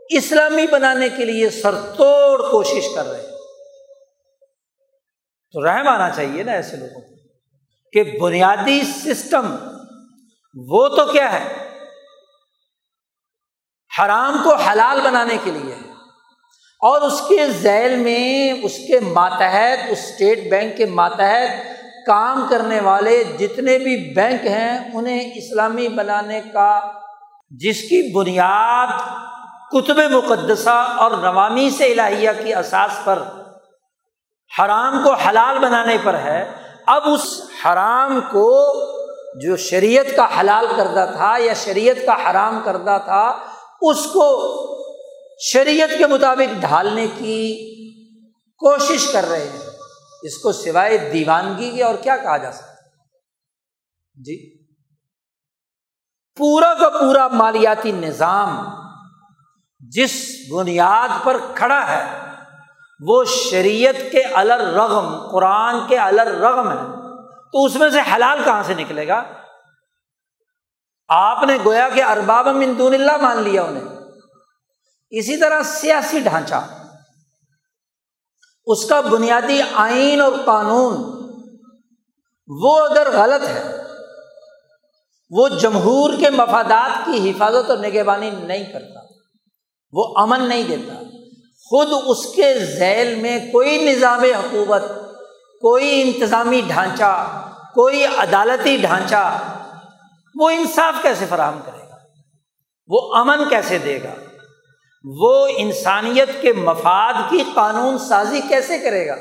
[0.10, 3.28] اسلامی بنانے کے لیے سر توڑ کوشش کر رہے ہیں۔
[5.52, 7.16] تو رحم آنا چاہیے نا ایسے لوگوں کو
[7.94, 9.56] کہ بنیادی سسٹم
[10.56, 11.65] وہ تو کیا ہے؟
[14.02, 15.76] حرام کو حلال بنانے کے لیے۔
[16.82, 21.50] اور اس کے ذیل میں اس کے ماتحت، اس اسٹیٹ بینک کے ماتحت
[22.08, 26.92] کام کرنے والے جتنے بھی بینک ہیں، انہیں اسلامی بنانے کا،
[27.50, 28.88] جس کی بنیاد
[29.72, 33.24] کتب مقدسہ اور نوامی سے الہیہ کی اساس پر
[34.60, 36.52] حرام کو حلال بنانے پر ہے،
[36.88, 38.74] اب اس حرام کو
[39.40, 43.38] جو شریعت کا حلال کردہ تھا یا شریعت کا حرام کردہ تھا
[43.82, 44.56] اس کو
[45.40, 47.72] شریعت کے مطابق ڈھالنے کی
[48.54, 49.70] کوشش کر رہے ہیں۔
[50.22, 52.74] اس کو سوائے دیوانگی کے اور کیا کہا جا سکتا
[54.26, 54.64] جی۔
[56.36, 58.66] پورا کا پورا مالیاتی نظام
[59.80, 62.32] جس بنیاد پر کھڑا ہے،
[63.08, 66.96] وہ شریعت کے الر رغم قرآن کے الر رغم ہے۔
[67.52, 69.24] تو اس میں سے حلال کہاں سے نکلے گا؟
[71.08, 73.84] آپ نے گویا کہ ارباب من دون اللہ مان لیا انہیں۔
[75.10, 76.68] اسی طرح سیاسی ڈھانچہ۔
[78.66, 81.16] اس کا بنیادی آئین اور قانون
[82.48, 83.84] وہ اگر غلط ہے،
[85.30, 89.00] وہ جمہور کے مفادات کی حفاظت اور نگہبانی نہیں کرتا،
[89.94, 90.94] وہ امن نہیں دیتا،
[91.70, 94.82] خود اس کے ذیل میں کوئی نظام حکومت،
[95.62, 97.42] کوئی انتظامی ڈھانچہ،
[97.74, 99.40] کوئی عدالتی ڈھانچہ
[100.36, 101.96] وہ انصاف کیسے فراہم کرے گا؟
[102.88, 104.14] وہ امن کیسے دے گا؟
[105.04, 109.16] وہ انسانیت کے مفاد کی قانون سازی کیسے کرے گا؟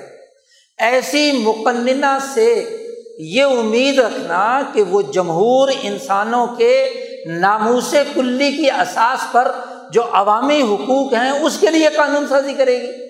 [0.79, 2.77] ایسی مقننہ سے
[3.19, 9.53] یہ امید رکھنا کہ وہ جمہور انسانوں کے ناموس کلی کی اساس پر
[9.93, 13.09] جو عوامی حقوق ہیں، اس کے لیے قانون سازی کرے گی۔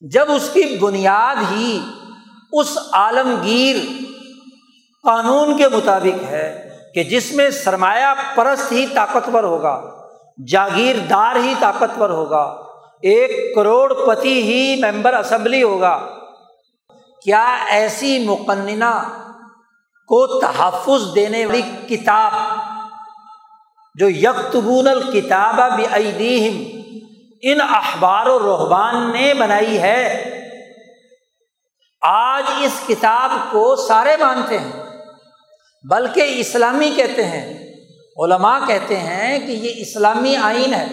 [0.00, 1.80] جب اس کی بنیاد ہی
[2.52, 3.76] اس عالمگیر
[5.02, 9.80] قانون کے مطابق ہے کہ جس میں سرمایہ پرست ہی طاقتور ہوگا،
[10.46, 12.42] جاگیردار ہی طاقتور ہوگا،
[13.02, 15.98] ایک کروڑ پتی ہی ممبر اسمبلی ہوگا۔
[17.24, 18.94] کیا ایسی مقننہ
[20.08, 22.32] کو تحفظ دینے والی کتاب
[23.94, 25.86] جو یکتبون الکتاب بھی
[27.42, 30.04] ان اخبار و رحبان نے بنائی ہے،
[32.02, 34.89] آج اس کتاب کو سارے مانتے ہیں۔
[35.88, 37.74] بلکہ اسلامی کہتے ہیں،
[38.16, 40.86] علماء کہتے ہیں کہ یہ اسلامی آئین ہے۔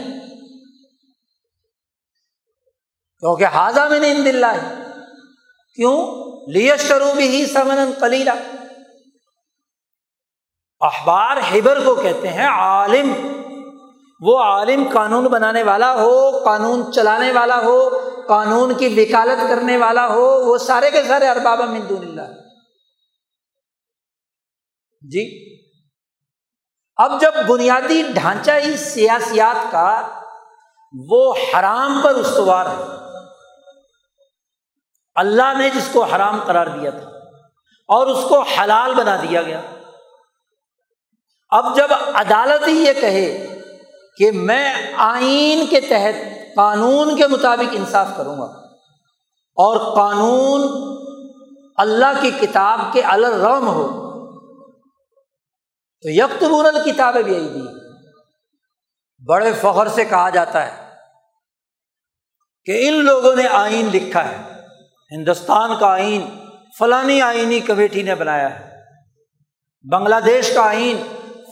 [3.19, 4.83] کیونکہ حاضہ میں نے ان دلہ ہے
[5.75, 8.29] کیوں؟ لیشرو بھی ہی سمن کلیلہ
[10.79, 13.13] اخبار ہیبر کو کہتے ہیں، عالم۔
[14.21, 17.89] وہ عالم قانون بنانے والا ہو، قانون چلانے والا ہو،
[18.27, 22.47] قانون کی وکالت کرنے والا ہو، وہ سارے کے سارے ارباب مندون اللہ۔
[25.08, 25.26] جی؟
[26.97, 29.89] اب جب بنیادی ڈھانچہ ہی سیاسیات کا
[30.93, 32.84] وہ حرام پر استوار ہے،
[35.16, 37.10] اللہ نے جس کو حرام قرار دیا تھا
[37.89, 39.62] اور اس کو حلال بنا دیا گیا۔
[41.51, 43.47] اب جب عدالت ہی یہ کہے
[44.18, 48.51] کہ میں آئین کے تحت قانون کے مطابق انصاف کروں گا
[49.58, 50.68] اور قانون
[51.78, 54.07] اللہ کی کتاب کے الرم ہو
[56.02, 57.62] تو یکتبون الکتاب بھی آئی دی
[59.28, 60.89] بڑے فخر سے کہا جاتا ہے
[62.66, 64.38] کہ ان لوگوں نے آئین لکھا ہے۔
[65.12, 66.39] ہندوستان کا آئین،
[66.80, 68.76] فلانی آئینی کمیٹی نے بنایا ہے۔
[69.91, 71.04] بنگلہ دیش کا آئین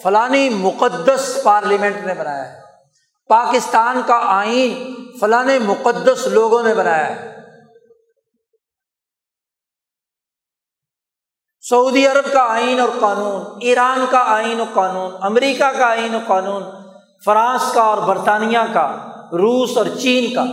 [0.04, 2.62] فلانی مقدس پارلیمنٹ نے بنایا ہے۔
[3.28, 7.34] پاکستان کا آئین فلاں مقدس لوگوں نے بنایا ہے۔
[11.70, 16.20] سعودی عرب کا آئین اور قانون، ایران کا آئین و قانون، امریکہ کا آئین و
[16.28, 16.63] قانون،
[17.26, 18.97] فرانس کا اور برطانیہ کا،
[19.32, 20.45] روس اور چین کا۔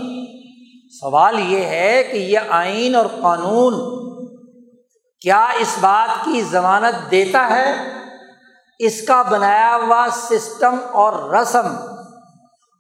[1.01, 3.75] سوال یہ ہے کہ یہ آئین اور قانون
[5.21, 7.75] کیا اس بات کی ضمانت دیتا ہے؟
[8.79, 11.77] اس کا بنایا ہوا سسٹم اور رسم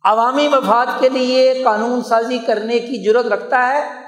[0.05, 4.02] عوامی مفاد کے لیے قانون سازی کرنے کی ضرورت رکھتا ہے؟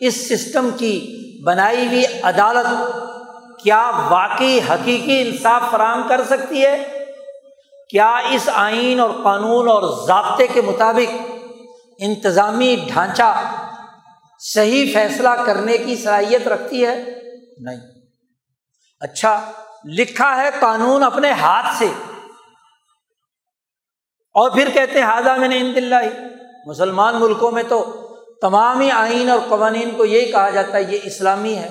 [0.00, 2.66] اس سسٹم کی بنائی ہوئی عدالت
[3.62, 7.04] کیا واقعی حقیقی انصاف فراہم کر سکتی ہے؟
[7.90, 11.26] کیا اس آئین اور قانون اور ضابطے کے مطابق
[11.98, 13.42] انتظامی ڈھانچہ
[14.40, 17.04] صحیح فیصلہ کرنے کی صلاحیت رکھتی ہے؟
[17.58, 17.80] نہیں۔
[19.00, 19.52] اچھا
[19.84, 21.86] لکھا ہے قانون اپنے ہاتھ سے۔
[24.34, 25.94] اور پھر کہتے ہیں حاضہ میں نے ان دلہ
[26.66, 28.05] مسلمان ملکوں میں تو
[28.40, 31.68] تمام ہی آئین اور قوانین کو یہی کہا جاتا ہے، یہ اسلامی ہے۔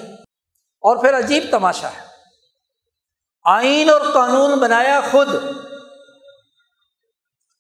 [0.82, 2.06] اور پھر عجیب تماشا ہے۔
[3.46, 5.28] آئین اور قانون بنایا خود،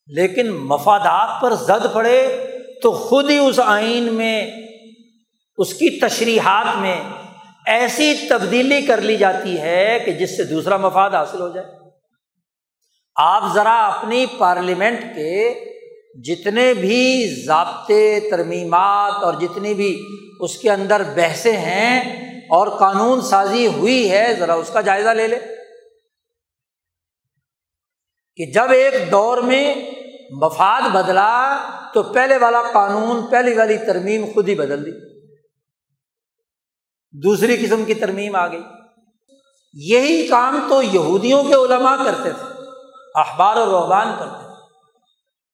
[0.07, 2.45] لیکن مفادات پر زد پڑے
[2.83, 4.51] تو خود ہی اس آئین میں،
[5.57, 7.01] اس کی تشریحات میں
[7.65, 11.67] ایسی تبدیلی کر لی جاتی ہے کہ جس سے دوسرا مفاد حاصل ہو جائے۔
[13.15, 15.49] آپ ذرا اپنی پارلیمنٹ کے
[16.23, 20.05] جتنے بھی ضابطے، ترمیمات اور جتنی بھی
[20.39, 21.99] اس کے اندر بحثیں ہیں
[22.41, 25.39] اور قانون سازی ہوئی ہے، ذرا اس کا جائزہ لے لے۔
[28.35, 29.75] کہ جب ایک دور میں
[30.41, 31.57] مفاد بدلا،
[31.93, 34.91] تو پہلے والا قانون، پہلی والی ترمیم خود ہی بدل دی۔
[37.11, 38.63] دوسری قسم کی ترمیم آ گئی۔
[39.73, 42.53] یہی کام تو یہودیوں کے علماء کرتے تھے،
[43.13, 44.44] اخبار و روحبان کرتے تھے۔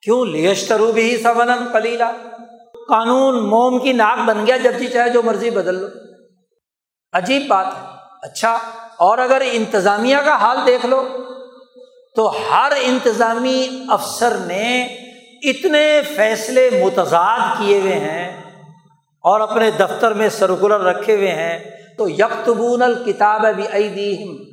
[0.02, 2.04] کیوں لیشترو بھی سبن کلیلہ
[2.88, 5.88] قانون موم کی ناک بن گیا جب جی چاہے جو مرضی بدل لو۔
[7.14, 7.88] عجیب بات ہے۔
[8.22, 8.58] اچھا
[8.97, 11.04] اور اگر انتظامیہ کا حال دیکھ لو،
[12.16, 14.84] تو ہر انتظامی افسر نے
[15.43, 18.41] اتنے فیصلے متضاد کیے ہوئے ہیں
[19.24, 21.60] اور اپنے دفتر میں سرکولر رکھے ہوئے ہیں۔
[21.97, 24.51] تو یکتبون الکتاب بھی ایدیہم۔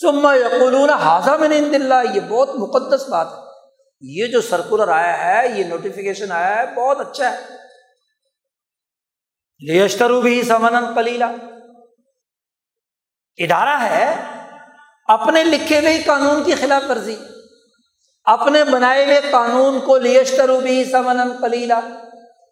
[0.00, 3.42] سما یقولون حاضہ میں نہیں دلّہ یہ بہت مقدس بات ہے۔
[4.00, 7.38] یہ جو سرکولر آیا ہے، یہ نوٹیفیکیشن آیا ہے، بہت اچھا ہے۔
[9.60, 11.24] لیشترو بھی سمن کلیلہ
[13.36, 14.16] ادارہ ہے
[15.08, 17.16] اپنے لکھے ہوئے قانون کی خلاف ورزی۔
[18.24, 21.74] اپنے بنائے ہوئے قانون کو لیشترو بھی سمن کلیلہ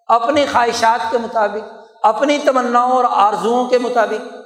[0.07, 4.39] اپنی خواہشات کے مطابق، اپنی تمناؤں اور آرزوؤں کے مطابق۔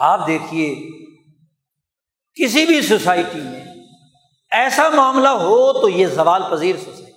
[0.00, 0.74] آپ دیکھیے،
[2.34, 3.64] کسی بھی سوسائٹی میں
[4.50, 7.10] ایسا معاملہ ہو تو یہ زوال پذیر سوسائٹی۔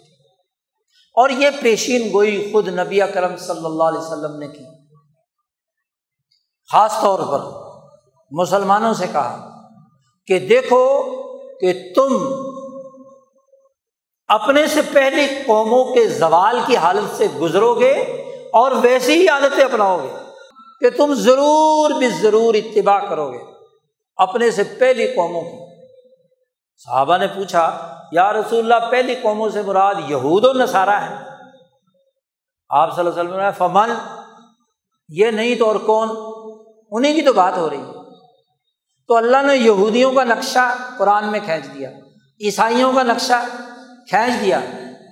[1.15, 4.63] اور یہ پیشین گوئی خود نبی کرم صلی اللہ علیہ وسلم نے کی۔
[6.71, 7.39] خاص طور پر
[8.31, 9.61] مسلمانوں سے کہا
[10.25, 11.01] کہ دیکھو
[11.61, 12.33] کہ تم
[14.27, 17.91] اپنے سے پہلے قوموں کے زوال کی حالت سے گزرو گے
[18.53, 20.22] اور ویسی ہی عادتیں اپناؤ گے
[20.83, 23.37] کہ تم ضرور بھی ضرور اتباع کرو گے
[24.15, 25.87] اپنے سے پہلی قوموں کی۔
[26.77, 31.15] صحابہ نے پوچھا، یا رسول اللہ، پہلی قوموں سے مراد یہود و نصارہ ہے
[32.69, 33.91] آپ صلی اللہ علیہ وسلم فمن؟
[35.09, 36.09] یہ نہیں تو اور کون؟
[36.91, 37.93] انہیں کی تو بات ہو رہی ہے۔
[39.07, 41.89] تو اللہ نے یہودیوں کا نقشہ قرآن میں کھینچ دیا،
[42.41, 43.45] عیسائیوں کا نقشہ
[44.09, 44.59] کھینچ دیا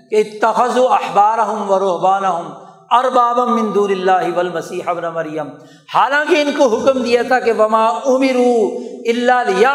[0.10, 2.61] کہ تخذ و اخبار ہوں و رحبان ہوں
[2.92, 5.50] ارباب مندور اللہ ول مسیح ابن مریم۔
[5.94, 9.66] حالانکہ ان کو حکم دیا تھا کہ وما امرو اللہ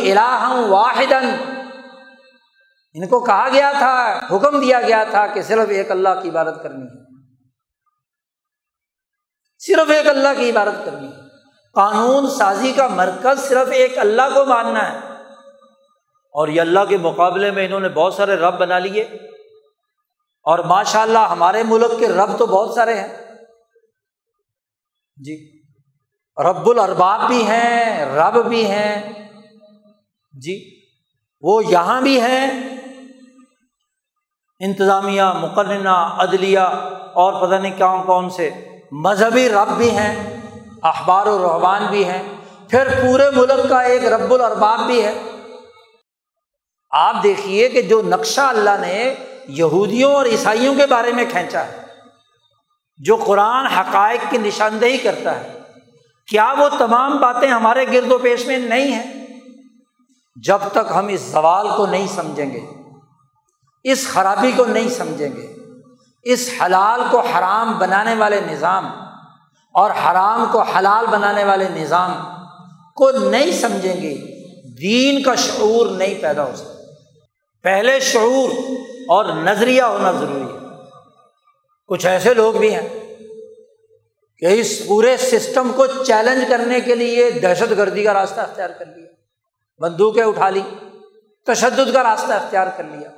[0.00, 1.12] الہ واحد
[2.94, 6.62] ان کو کہا گیا تھا، حکم دیا گیا تھا کہ صرف ایک اللہ کی عبادت
[6.62, 7.04] کرنی ہے۔
[9.58, 11.16] صرف ایک اللہ کی عبادت کرنی ہے۔
[11.74, 14.96] قانون سازی کا مرکز صرف ایک اللہ کو ماننا ہے۔
[16.32, 19.08] اور یہ اللہ کے مقابلے میں انہوں نے بہت سارے رب بنا لیے۔
[20.46, 23.08] اور ماشاء اللہ ہمارے ملک کے رب تو بہت سارے ہیں۔
[25.16, 25.62] جی۔
[26.42, 29.12] رب الرباب بھی ہیں، رب بھی ہیں۔
[30.32, 30.80] جی۔
[31.40, 32.76] وہ یہاں بھی ہیں۔
[34.60, 36.58] انتظامیہ مقننہ عدلیہ
[37.14, 38.50] اور پتہ نہیں کون کون سے
[38.92, 40.40] مذہبی رب بھی ہیں،
[40.82, 42.22] اخبار و رحبان بھی ہیں۔
[42.70, 45.22] پھر پورے ملک کا ایک رب الرباب بھی ہے۔
[46.90, 49.14] آپ دیکھیے کہ جو نقشہ اللہ نے
[49.48, 51.80] یہودیوں اور عیسائیوں کے بارے میں کھینچا ہے،
[52.98, 55.52] جو قرآن حقائق کی نشاندہی کرتا ہے۔
[56.28, 59.26] کیا وہ تمام باتیں ہمارے گرد و پیش میں نہیں ہیں؟
[60.36, 62.60] جب تک ہم اس زوال کو نہیں سمجھیں گے،
[63.84, 65.46] اس خرابی کو نہیں سمجھیں گے،
[66.22, 68.86] اس حلال کو حرام بنانے والے نظام
[69.74, 72.12] اور حرام کو حلال بنانے والے نظام
[72.96, 74.14] کو نہیں سمجھیں گے،
[74.80, 76.72] دین کا شعور نہیں پیدا ہو سکتا۔
[77.64, 78.48] پہلے شعور
[79.08, 80.66] اور نظریہ ہونا ضروری ہے۔
[81.86, 83.16] کچھ ایسے لوگ بھی ہیں
[84.38, 88.86] کہ اس پورے سسٹم کو چیلنج کرنے کے لیے دہشت گردی کا راستہ اختیار کر
[88.86, 89.06] لیا۔
[89.78, 90.60] بندوقیں اٹھا لی،
[91.46, 93.10] تشدد کا راستہ اختیار کر لیا۔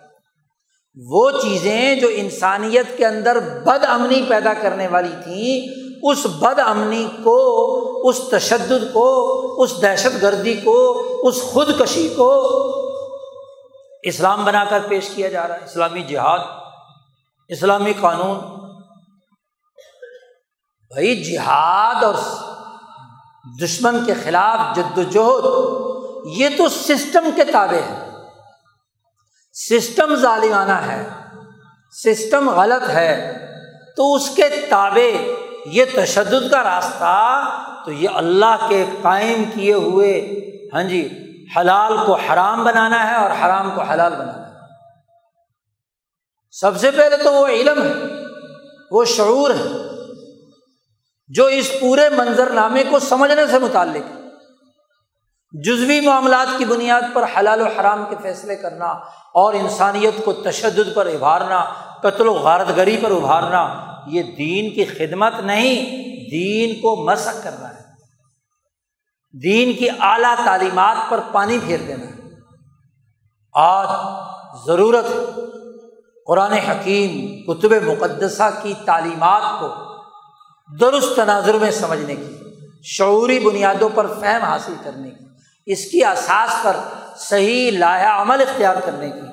[1.08, 7.06] وہ چیزیں جو انسانیت کے اندر بد امنی پیدا کرنے والی تھیں، اس بد امنی
[7.24, 12.58] کو، اس تشدد کو، اس دہشت گردی کو، اس خودکشی کو
[14.08, 16.38] اسلام بنا کر پیش کیا جا رہا ہے، اسلامی جہاد،
[17.48, 18.38] اسلامی قانون۔
[20.90, 22.14] بھائی، جہاد اور
[23.62, 25.44] دشمن کے خلاف جد وجہد
[26.36, 28.10] یہ تو سسٹم کے تابع ہے۔
[29.52, 31.08] سسٹم ظالمانہ ہے،
[31.92, 33.38] سسٹم غلط ہے،
[33.96, 35.16] تو اس کے تابع
[35.66, 37.44] یہ تشدد کا راستہ
[37.84, 40.12] تو یہ اللہ کے قائم کیے ہوئے۔
[40.74, 44.52] ہاں جی حلال کو حرام بنانا ہے اور حرام کو حلال بنانا ہے۔
[46.50, 47.92] سب سے پہلے تو وہ علم ہے،
[48.90, 49.68] وہ شعور ہے،
[51.28, 54.18] جو اس پورے منظر نامے کو سمجھنے سے متعلق ہے۔
[55.62, 58.86] جزوی معاملات کی بنیاد پر حلال و حرام کے فیصلے کرنا
[59.34, 61.64] اور انسانیت کو تشدد پر ابھارنا،
[62.00, 65.84] قتل و غارت گری پر ابھارنا، یہ دین کی خدمت نہیں،
[66.30, 67.77] دین کو مسق کرنا ہے۔
[69.42, 72.06] دین کی اعلیٰ تعلیمات پر پانی پھیر دینا۔
[73.54, 73.88] آج
[74.66, 75.06] ضرورت
[76.26, 77.10] قرآن حکیم،
[77.42, 79.68] کتب مقدسہ کی تعلیمات کو
[80.80, 82.36] درست تناظر میں سمجھنے کی،
[82.82, 85.24] شعوری بنیادوں پر فہم حاصل کرنے کی،
[85.66, 86.76] اس کی اساس پر
[87.16, 89.26] صحیح لایا عمل اختیار کرنے کی،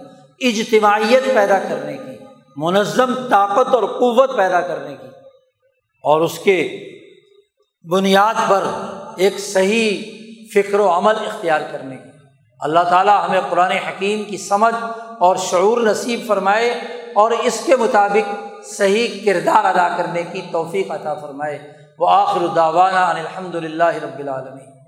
[0.47, 2.23] اجتماعیت پیدا کرنے کی،
[2.55, 5.07] منظم طاقت اور قوت پیدا کرنے کی
[6.03, 6.57] اور اس کے
[7.89, 8.63] بنیاد پر
[9.17, 10.03] ایک صحیح
[10.53, 12.09] فکر و عمل اختیار کرنے کی۔
[12.59, 14.75] اللہ تعالیٰ ہمیں قرآن حکیم کی سمجھ
[15.19, 16.69] اور شعور نصیب فرمائے
[17.15, 18.33] اور اس کے مطابق
[18.65, 24.84] صحیح کردار ادا کرنے کی توفیق عطا فرمائے۔ وہ آخر داوانہ الحمد للہ رب العالمین۔